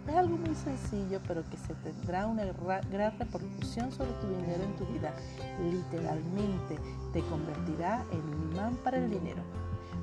[0.08, 4.76] Es algo muy sencillo, pero que se tendrá una gran repercusión sobre tu dinero en
[4.76, 5.14] tu vida.
[5.64, 6.78] Literalmente
[7.14, 9.43] te convertirá en un imán para el dinero.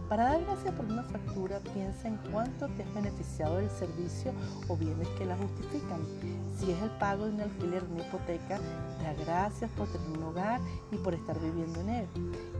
[0.08, 4.32] Para dar gracias por una factura, piensa en cuánto te has beneficiado del servicio
[4.68, 6.00] o bienes que la justifican.
[6.56, 8.58] Si es el pago de un alquiler o una hipoteca,
[9.02, 12.06] da gracias por tener un hogar y por estar viviendo en él.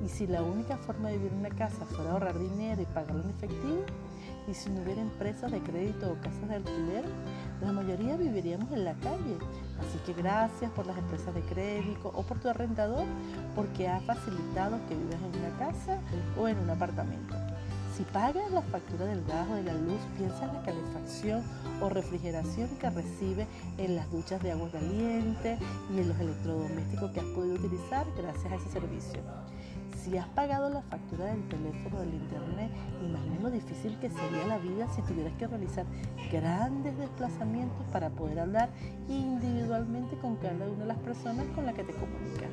[0.05, 3.23] Y si la única forma de vivir en una casa fuera ahorrar dinero y pagarlo
[3.23, 3.85] en efectivo,
[4.49, 7.05] y si no hubiera empresas de crédito o casas de alquiler,
[7.61, 9.37] la mayoría viviríamos en la calle.
[9.79, 13.05] Así que gracias por las empresas de crédito o por tu arrendador
[13.55, 15.99] porque ha facilitado que vivas en una casa
[16.39, 17.35] o en un apartamento.
[17.97, 21.43] Si pagas la factura del gas o de la luz, piensa en la calefacción
[21.81, 23.47] o refrigeración que recibe
[23.77, 25.59] en las duchas de agua caliente
[25.93, 29.21] y en los electrodomésticos que has podido utilizar gracias a ese servicio.
[30.09, 32.71] Si has pagado la factura del teléfono, del internet,
[33.05, 35.85] imagina lo difícil que sería la vida si tuvieras que realizar
[36.33, 38.71] grandes desplazamientos para poder hablar
[39.07, 42.49] individualmente con cada una de las personas con las que te comunicas.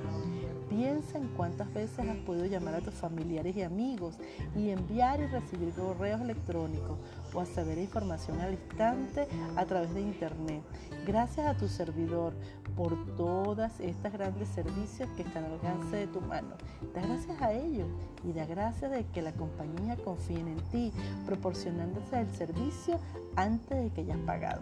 [0.70, 4.18] Piensa en cuántas veces has podido llamar a tus familiares y amigos
[4.54, 6.98] y enviar y recibir correos electrónicos
[7.36, 10.64] o a saber información al instante a través de Internet.
[11.06, 12.34] Gracias a tu servidor
[12.76, 16.56] por todas estas grandes servicios que están al alcance de tu mano.
[16.94, 17.88] Da gracias a ellos
[18.24, 20.92] y da gracias de que la compañía confíe en ti,
[21.26, 23.00] proporcionándose el servicio
[23.36, 24.62] antes de que hayas pagado.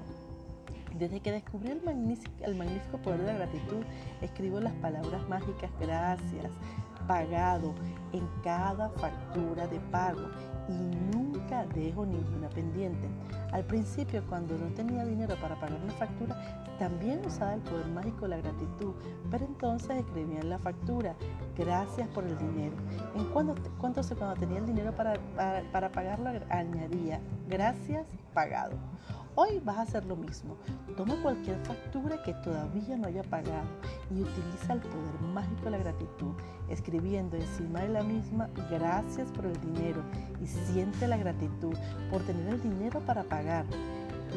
[0.97, 3.84] Desde que descubrí el magnífico, poder de la gratitud,
[4.21, 6.51] escribo las palabras mágicas gracias,
[7.07, 7.74] pagado
[8.11, 10.30] en cada factura de pago
[10.68, 13.07] y nunca dejo ninguna pendiente.
[13.51, 18.22] Al principio, cuando no tenía dinero para pagar una factura, también usaba el poder mágico
[18.22, 18.93] de la gratitud,
[19.30, 21.16] pero entonces escribía en la factura,
[21.55, 22.76] gracias por el dinero.
[23.16, 24.01] En cuando, cuando,
[24.39, 28.78] tenía el dinero para, para, para pagarlo, añadía, gracias, pagado.
[29.36, 30.57] Hoy vas a hacer lo mismo.
[30.95, 33.65] Toma cualquier factura que todavía no haya pagado
[34.11, 36.34] y utiliza el poder mágico de la gratitud,
[36.69, 40.03] escribiendo encima de la misma gracias por el dinero
[40.39, 41.75] y siente la gratitud
[42.11, 43.65] por tener el dinero para pagar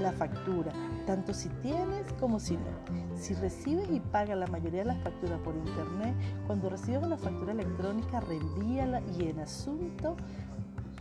[0.01, 0.73] la factura,
[1.07, 3.17] tanto si tienes como si no.
[3.17, 6.15] Si recibes y pagas la mayoría de las facturas por internet,
[6.47, 10.17] cuando recibas una factura electrónica, reenvíala y en asunto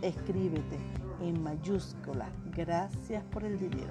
[0.01, 0.77] escríbete
[1.21, 3.89] en mayúscula, gracias por el dinero.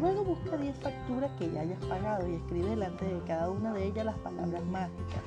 [0.00, 3.86] Luego busca 10 facturas que ya hayas pagado y escribe delante de cada una de
[3.86, 5.22] ellas las palabras mágicas.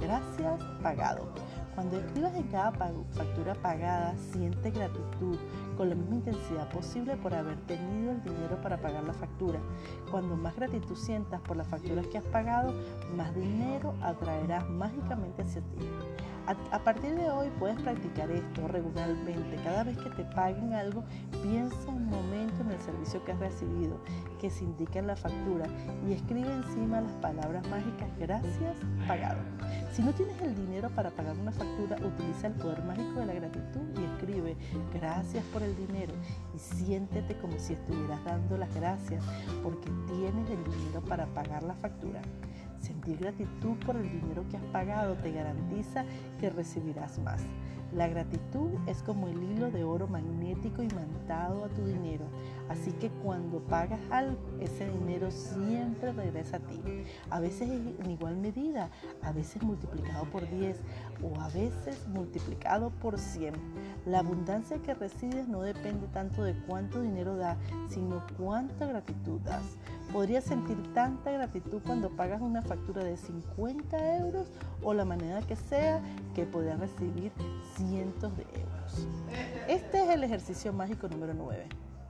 [0.00, 1.28] Gracias, pagado.
[1.74, 5.38] Cuando escribas en cada factura pagada, siente gratitud
[5.76, 9.60] con la misma intensidad posible por haber tenido el dinero para pagar la factura.
[10.10, 12.72] Cuando más gratitud sientas por las facturas que has pagado,
[13.16, 15.88] más dinero atraerás mágicamente hacia ti.
[16.46, 19.56] A, partir de hoy puedes practicar esto regularmente.
[19.62, 21.04] Cada vez que te paguen algo,
[21.40, 24.00] piensa un momento en el servicio que has recibido,
[24.40, 25.66] que se indica en la factura,
[26.06, 29.38] y escribe encima las palabras mágicas gracias, pagado.
[29.92, 33.34] Si no tienes el dinero para pagar una factura, utiliza el poder mágico de la
[33.34, 34.56] gratitud y escribe
[34.92, 36.12] gracias por el dinero
[36.54, 39.24] y siéntete como si estuvieras dando las gracias
[39.62, 42.20] porque tienes el dinero para pagar la factura.
[42.80, 46.04] Sentir gratitud por el dinero que has pagado te garantiza
[46.40, 47.42] que recibirás más.
[47.94, 52.24] La gratitud es como el hilo de oro magnético imantado a tu dinero.
[52.70, 56.80] Así que cuando pagas algo, ese dinero siempre regresa a ti.
[57.28, 58.88] A veces en igual medida,
[59.20, 60.80] a veces multiplicado por 10
[61.22, 63.52] o a veces multiplicado por 100.
[64.06, 69.76] La abundancia que recibes no depende tanto de cuánto dinero da, sino cuánta gratitud das.
[70.12, 74.46] Podrías sentir tanta gratitud cuando pagas una factura de 50 euros
[74.82, 76.02] o la manera que sea
[76.34, 77.32] que podrías recibir
[77.76, 79.08] cientos de euros.
[79.68, 81.66] Este es el ejercicio mágico número 9,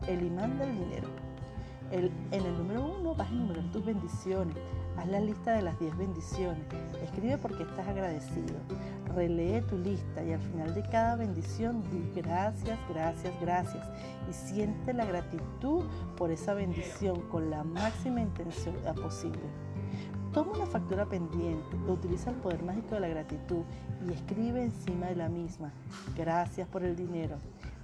[0.08, 1.08] el imán del dinero.
[1.92, 4.56] en el número 1 vas a enumerar tus bendiciones.
[4.96, 6.62] Haz la lista de las 10 bendiciones.
[7.02, 8.54] Escribe porque estás agradecido.
[9.14, 13.86] Relee tu lista y al final de cada bendición di gracias, gracias, gracias.
[14.30, 15.84] Y siente la gratitud
[16.16, 19.42] por esa bendición con la máxima intención posible.
[20.32, 23.64] Toma una factura pendiente, utiliza el poder mágico de la gratitud
[24.06, 25.72] y escribe encima de la misma,
[26.16, 27.36] gracias por el dinero.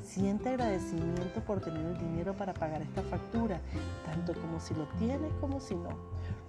[0.02, 3.61] Siente agradecimiento por tener el dinero para pagar esta factura,
[4.06, 5.90] tanto como si lo tienes como si no.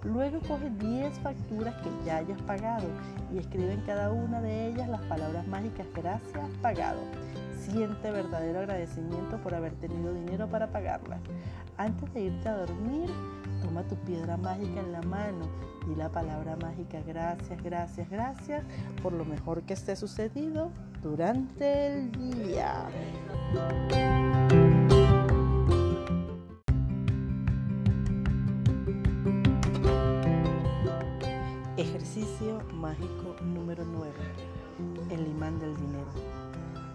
[0.04, 2.88] Luego coge 10 facturas que ya hayas pagado
[3.32, 7.00] y escribe en cada una de ellas las palabras mágicas gracias, pagado.
[7.58, 11.20] Siente verdadero agradecimiento por haber tenido dinero para pagarlas.
[11.76, 13.10] Antes de irte a dormir,
[13.62, 15.46] toma tu piedra mágica en la mano
[15.90, 18.64] y la palabra mágica gracias, gracias, gracias
[19.02, 20.70] por lo mejor que esté sucedido
[21.02, 22.86] durante el día.
[32.80, 34.10] Mágico número 9.
[35.10, 36.08] El imán del dinero.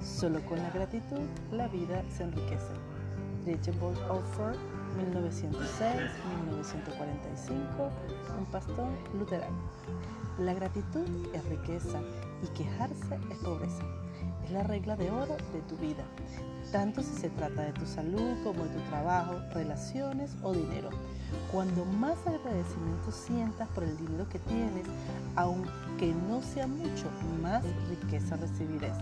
[0.02, 1.22] Solo con la gratitud
[1.52, 2.74] la vida se enriquece.
[3.46, 4.56] Reachable Offer
[5.14, 7.92] 1906-1945,
[8.40, 9.70] un pastor luterano.
[10.40, 12.00] La gratitud es riqueza
[12.44, 13.84] y quejarse es pobreza.
[14.44, 16.04] Es la regla de oro de tu vida,
[16.76, 20.90] tanto si se trata de tu salud como de tu trabajo, relaciones o dinero.
[21.50, 24.86] Cuando más agradecimiento sientas por el dinero que tienes,
[25.38, 27.08] aunque no sea mucho,
[27.42, 28.98] más riqueza recibirás.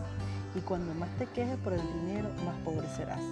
[0.53, 3.23] Y cuando más te quejes por el dinero, más pobre serás.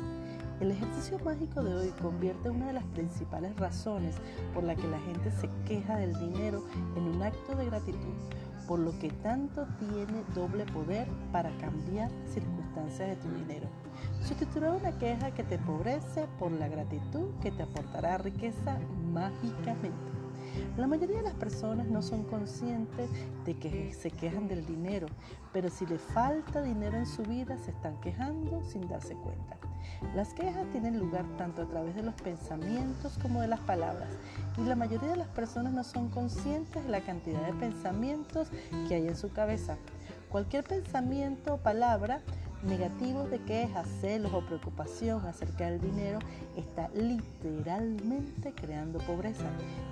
[0.59, 4.15] El ejercicio mágico de hoy convierte una de las principales razones
[4.55, 6.65] por la que la gente se queja del dinero
[6.95, 8.15] en un acto de gratitud,
[8.67, 13.67] por lo que tanto tiene doble poder para cambiar circunstancias de tu dinero.
[14.23, 18.77] Sustituirá una queja que te empobrece por la gratitud que te aportará riqueza
[19.11, 20.11] mágicamente.
[20.77, 23.09] La mayoría de las personas no son conscientes
[23.45, 25.07] de que se quejan del dinero,
[25.53, 29.60] pero si le falta dinero en su vida se están quejando sin darse cuenta.
[30.15, 34.09] Las quejas tienen lugar tanto a través de los pensamientos como de las palabras
[34.57, 38.49] y la mayoría de las personas no son conscientes de la cantidad de pensamientos
[38.87, 39.77] que hay en su cabeza.
[40.29, 42.21] Cualquier pensamiento o palabra
[42.63, 46.19] negativo de quejas, celos o preocupación acerca del dinero
[46.55, 49.45] está literalmente creando pobreza.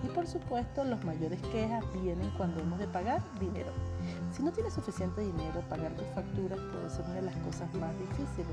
[0.04, 3.72] Y por supuesto, las mayores quejas vienen cuando hemos de pagar dinero.
[4.32, 7.98] Si no tienes suficiente dinero, pagar tus facturas puede ser una de las cosas más
[8.00, 8.48] difíciles.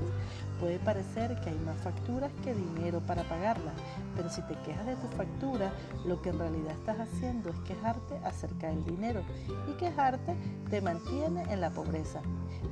[0.59, 3.73] Puede parecer que hay más facturas que dinero para pagarlas,
[4.15, 5.71] pero si te quejas de tu factura,
[6.05, 9.21] lo que en realidad estás haciendo es quejarte acerca del dinero
[9.69, 10.35] y quejarte
[10.69, 12.21] te mantiene en la pobreza.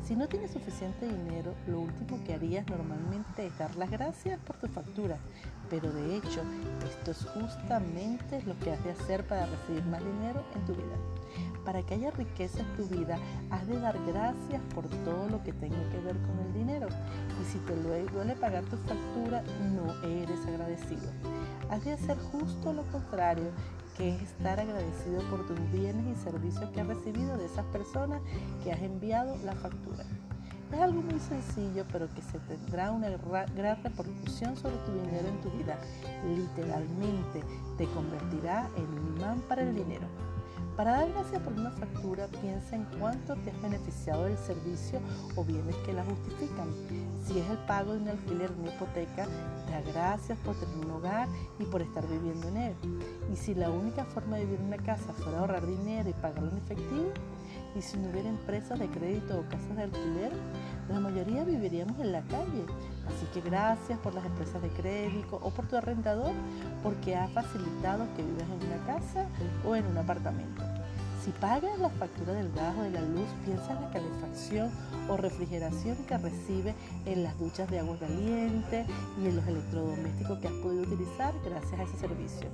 [0.04, 4.58] Si no tienes suficiente dinero, lo último que harías normalmente es dar las gracias por
[4.58, 5.18] tu factura,
[5.70, 6.42] pero de hecho
[6.86, 10.96] esto es justamente lo que has de hacer para recibir más dinero en tu vida.
[11.64, 13.18] Para que haya riqueza en tu vida,
[13.50, 16.88] has de dar gracias por todo lo que tenga que ver con el dinero.
[17.42, 21.10] Y si te duele pagar tu factura, no eres agradecido.
[21.70, 23.50] Has de hacer justo lo contrario,
[23.98, 28.22] que es estar agradecido por tus bienes y servicios que has recibido de esas personas
[28.64, 30.06] que has enviado la factura.
[30.72, 35.42] Es algo muy sencillo, pero que se tendrá una gran repercusión sobre tu dinero en
[35.42, 35.78] tu vida.
[36.28, 37.44] Literalmente
[37.78, 40.08] te convertirá en un imán para el dinero.
[40.76, 45.00] Para dar gracias por una factura, piensa en cuánto te has beneficiado del servicio
[45.38, 46.68] o bienes que la justifican.
[47.26, 49.26] Si es el pago de un alquiler una hipoteca,
[49.70, 52.76] da gracias por tener un hogar y por estar viviendo en él.
[53.32, 56.52] Y si la única forma de vivir en una casa fuera ahorrar dinero y pagarlo
[56.52, 57.14] en efectivo,
[57.74, 60.34] y si no hubiera empresas de crédito o casas de alquiler,
[60.90, 62.66] la mayoría viviríamos en la calle.
[63.08, 66.34] Así que gracias por las empresas de crédito o por tu arrendador
[66.84, 69.26] porque ha facilitado que vivas en una casa
[69.66, 70.64] o en un apartamento.
[71.24, 74.70] Si pagas la factura del gas o de la luz, piensa en la calefacción
[75.10, 76.76] o refrigeración que recibe
[77.08, 78.86] en las duchas de agua caliente
[79.20, 82.48] y en los electrodomésticos que has podido utilizar gracias a ese servicio.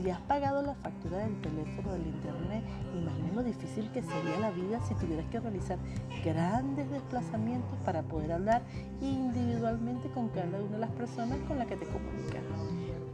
[0.00, 4.50] Si has pagado la factura del teléfono, del internet, imagina lo difícil que sería la
[4.50, 5.78] vida si tuvieras que realizar
[6.24, 8.62] grandes desplazamientos para poder hablar
[9.02, 12.42] individualmente con cada una de las personas con las que te comunicas.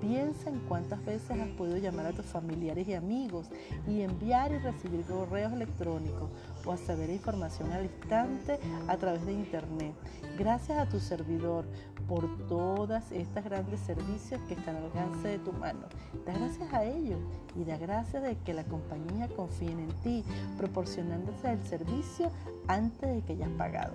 [0.00, 3.48] Piensa en cuántas veces has podido llamar a tus familiares y amigos
[3.88, 6.30] y enviar y recibir correos electrónicos
[6.66, 8.58] o a saber información al instante
[8.88, 9.94] a través de internet.
[10.38, 11.64] Gracias a tu servidor
[12.08, 15.86] por todas estas grandes servicios que están al alcance de tu mano.
[16.24, 17.20] Da gracias a ellos
[17.54, 20.24] y da gracias de que la compañía confíe en ti,
[20.56, 22.30] proporcionándose el servicio
[22.68, 23.94] antes de que hayas pagado.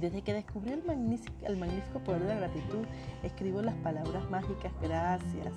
[0.00, 2.84] Desde que descubrí el magnífico, poder de la gratitud,
[3.22, 5.52] escribo las palabras mágicas gracias,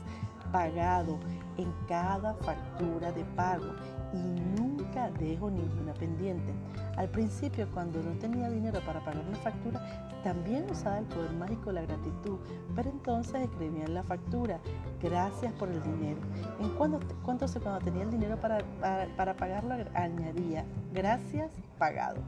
[0.52, 1.18] pagado
[1.58, 3.74] en cada factura de pago
[4.14, 4.18] y
[4.60, 6.54] nunca dejo ninguna pendiente.
[6.96, 11.68] Al principio, cuando no tenía dinero para pagar una factura, también usaba el poder mágico
[11.68, 12.40] de la gratitud,
[12.76, 14.60] pero entonces escribía en la factura,
[15.02, 16.20] gracias por el dinero.
[16.60, 17.46] En cuando, cuando,
[17.84, 22.22] tenía el dinero para, para, para pagarlo, añadía, gracias, pagado.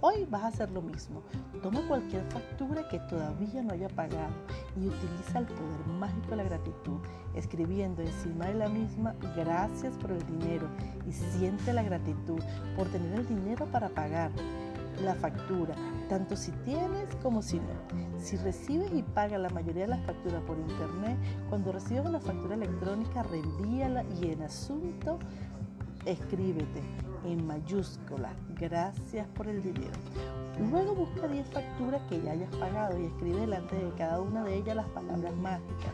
[0.00, 1.22] Hoy vas a hacer lo mismo.
[1.60, 4.32] Toma cualquier factura que todavía no haya pagado
[4.76, 7.00] y utiliza el poder mágico de la gratitud,
[7.34, 10.68] escribiendo encima de la misma gracias por el dinero
[11.04, 12.40] y siente la gratitud
[12.76, 14.30] por tener el dinero para pagar
[15.02, 15.74] la factura,
[16.08, 18.20] tanto si tienes como si no.
[18.20, 21.18] Si recibes y pagas la mayoría de las facturas por internet,
[21.48, 25.18] cuando recibas una factura electrónica, reenvíala y en asunto
[26.04, 26.82] escríbete
[27.24, 29.92] en mayúscula, gracias por el dinero.
[30.70, 34.56] Luego busca 10 facturas que ya hayas pagado y escribe delante de cada una de
[34.56, 35.92] ellas las palabras mágicas.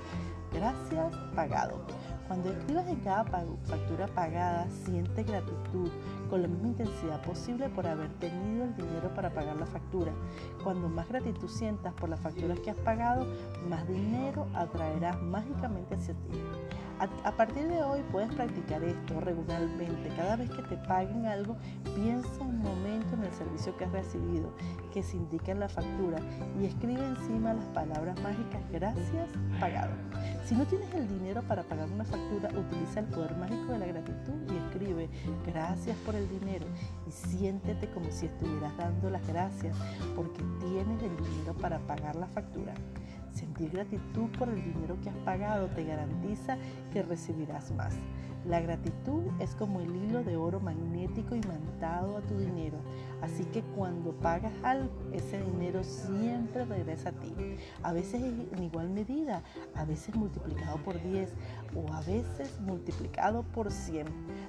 [0.53, 1.81] Gracias, pagado.
[2.29, 5.91] Cuando escribas en cada factura pagada, siente gratitud
[6.31, 10.13] con la misma intensidad posible por haber tenido el dinero para pagar la factura.
[10.63, 13.27] Cuando más gratitud sientas por las facturas que has pagado,
[13.69, 16.41] más dinero atraerás mágicamente hacia ti.
[17.01, 20.09] A, partir de hoy puedes practicar esto regularmente.
[20.17, 21.57] Cada vez que te paguen algo,
[21.97, 24.55] piensa un momento en el servicio que has recibido,
[24.93, 26.19] que se indica en la factura,
[26.61, 29.29] y escribe encima las palabras mágicas gracias,
[29.59, 29.93] pagado.
[30.45, 33.87] Si no tienes el dinero para pagar una factura, utiliza el poder mágico de la
[33.87, 35.09] gratitud y escribe
[35.47, 36.67] gracias por el dinero
[37.07, 39.77] y siéntete como si estuvieras dando las gracias
[40.15, 42.75] porque tienes el dinero para pagar la factura.
[43.35, 46.57] Sentir gratitud por el dinero que has pagado te garantiza
[46.93, 47.95] que recibirás más.
[48.47, 52.77] La gratitud es como el hilo de oro magnético imantado a tu dinero.
[53.23, 57.33] Así que cuando pagas algo, ese dinero siempre regresa a ti.
[57.83, 59.43] A veces en igual medida,
[59.75, 61.33] a veces multiplicado por 10
[61.75, 64.07] o a veces multiplicado por 100.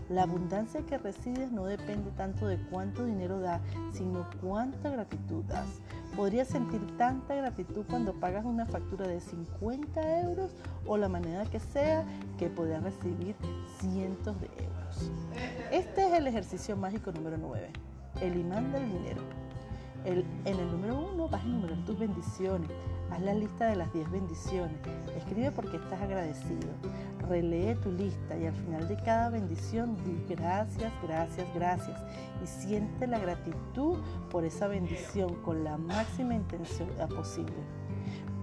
[0.09, 3.61] La abundancia que recibes no depende tanto de cuánto dinero das,
[3.93, 5.79] sino cuánta gratitud das.
[6.15, 10.51] Podrías sentir tanta gratitud cuando pagas una factura de 50 euros
[10.85, 12.05] o la manera que sea
[12.37, 13.35] que podrías recibir
[13.79, 15.11] cientos de euros.
[15.71, 17.69] Este es el ejercicio mágico número 9,
[18.21, 19.21] el imán del dinero.
[20.05, 22.71] en el número 1 vas a enumerar tus bendiciones.
[23.15, 24.75] Haz la lista de las 10 bendiciones.
[25.15, 26.67] Escribe porque estás agradecido.
[27.29, 31.97] Relee tu lista y al final de cada bendición di gracias, gracias, gracias.
[32.43, 33.99] Y siente la gratitud
[34.29, 37.55] por esa bendición con la máxima intención posible.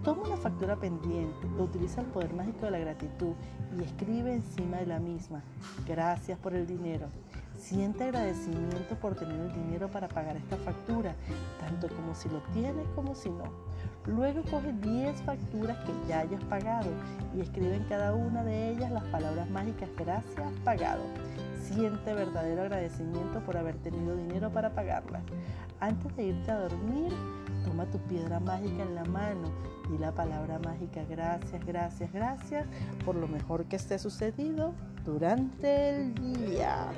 [0.03, 3.35] Toma una factura pendiente, utiliza el poder mágico de la gratitud
[3.79, 5.43] y escribe encima de la misma,
[5.87, 7.09] gracias por el dinero.
[7.59, 11.15] Siente agradecimiento por tener el dinero para pagar esta factura,
[11.61, 13.45] tanto como si lo tienes como si no.
[14.07, 16.91] Luego coge 10 facturas que ya hayas pagado
[17.37, 21.03] y escribe en cada una de ellas las palabras mágicas gracias, pagado.
[21.63, 25.23] Siente verdadero agradecimiento por haber tenido dinero para pagarlas.
[25.79, 27.13] Antes de irte a dormir,
[27.65, 29.51] toma tu piedra mágica en la mano
[29.95, 32.67] y la palabra mágica gracias, gracias, gracias
[33.05, 34.75] por lo mejor que esté sucedido
[35.05, 36.89] durante el día.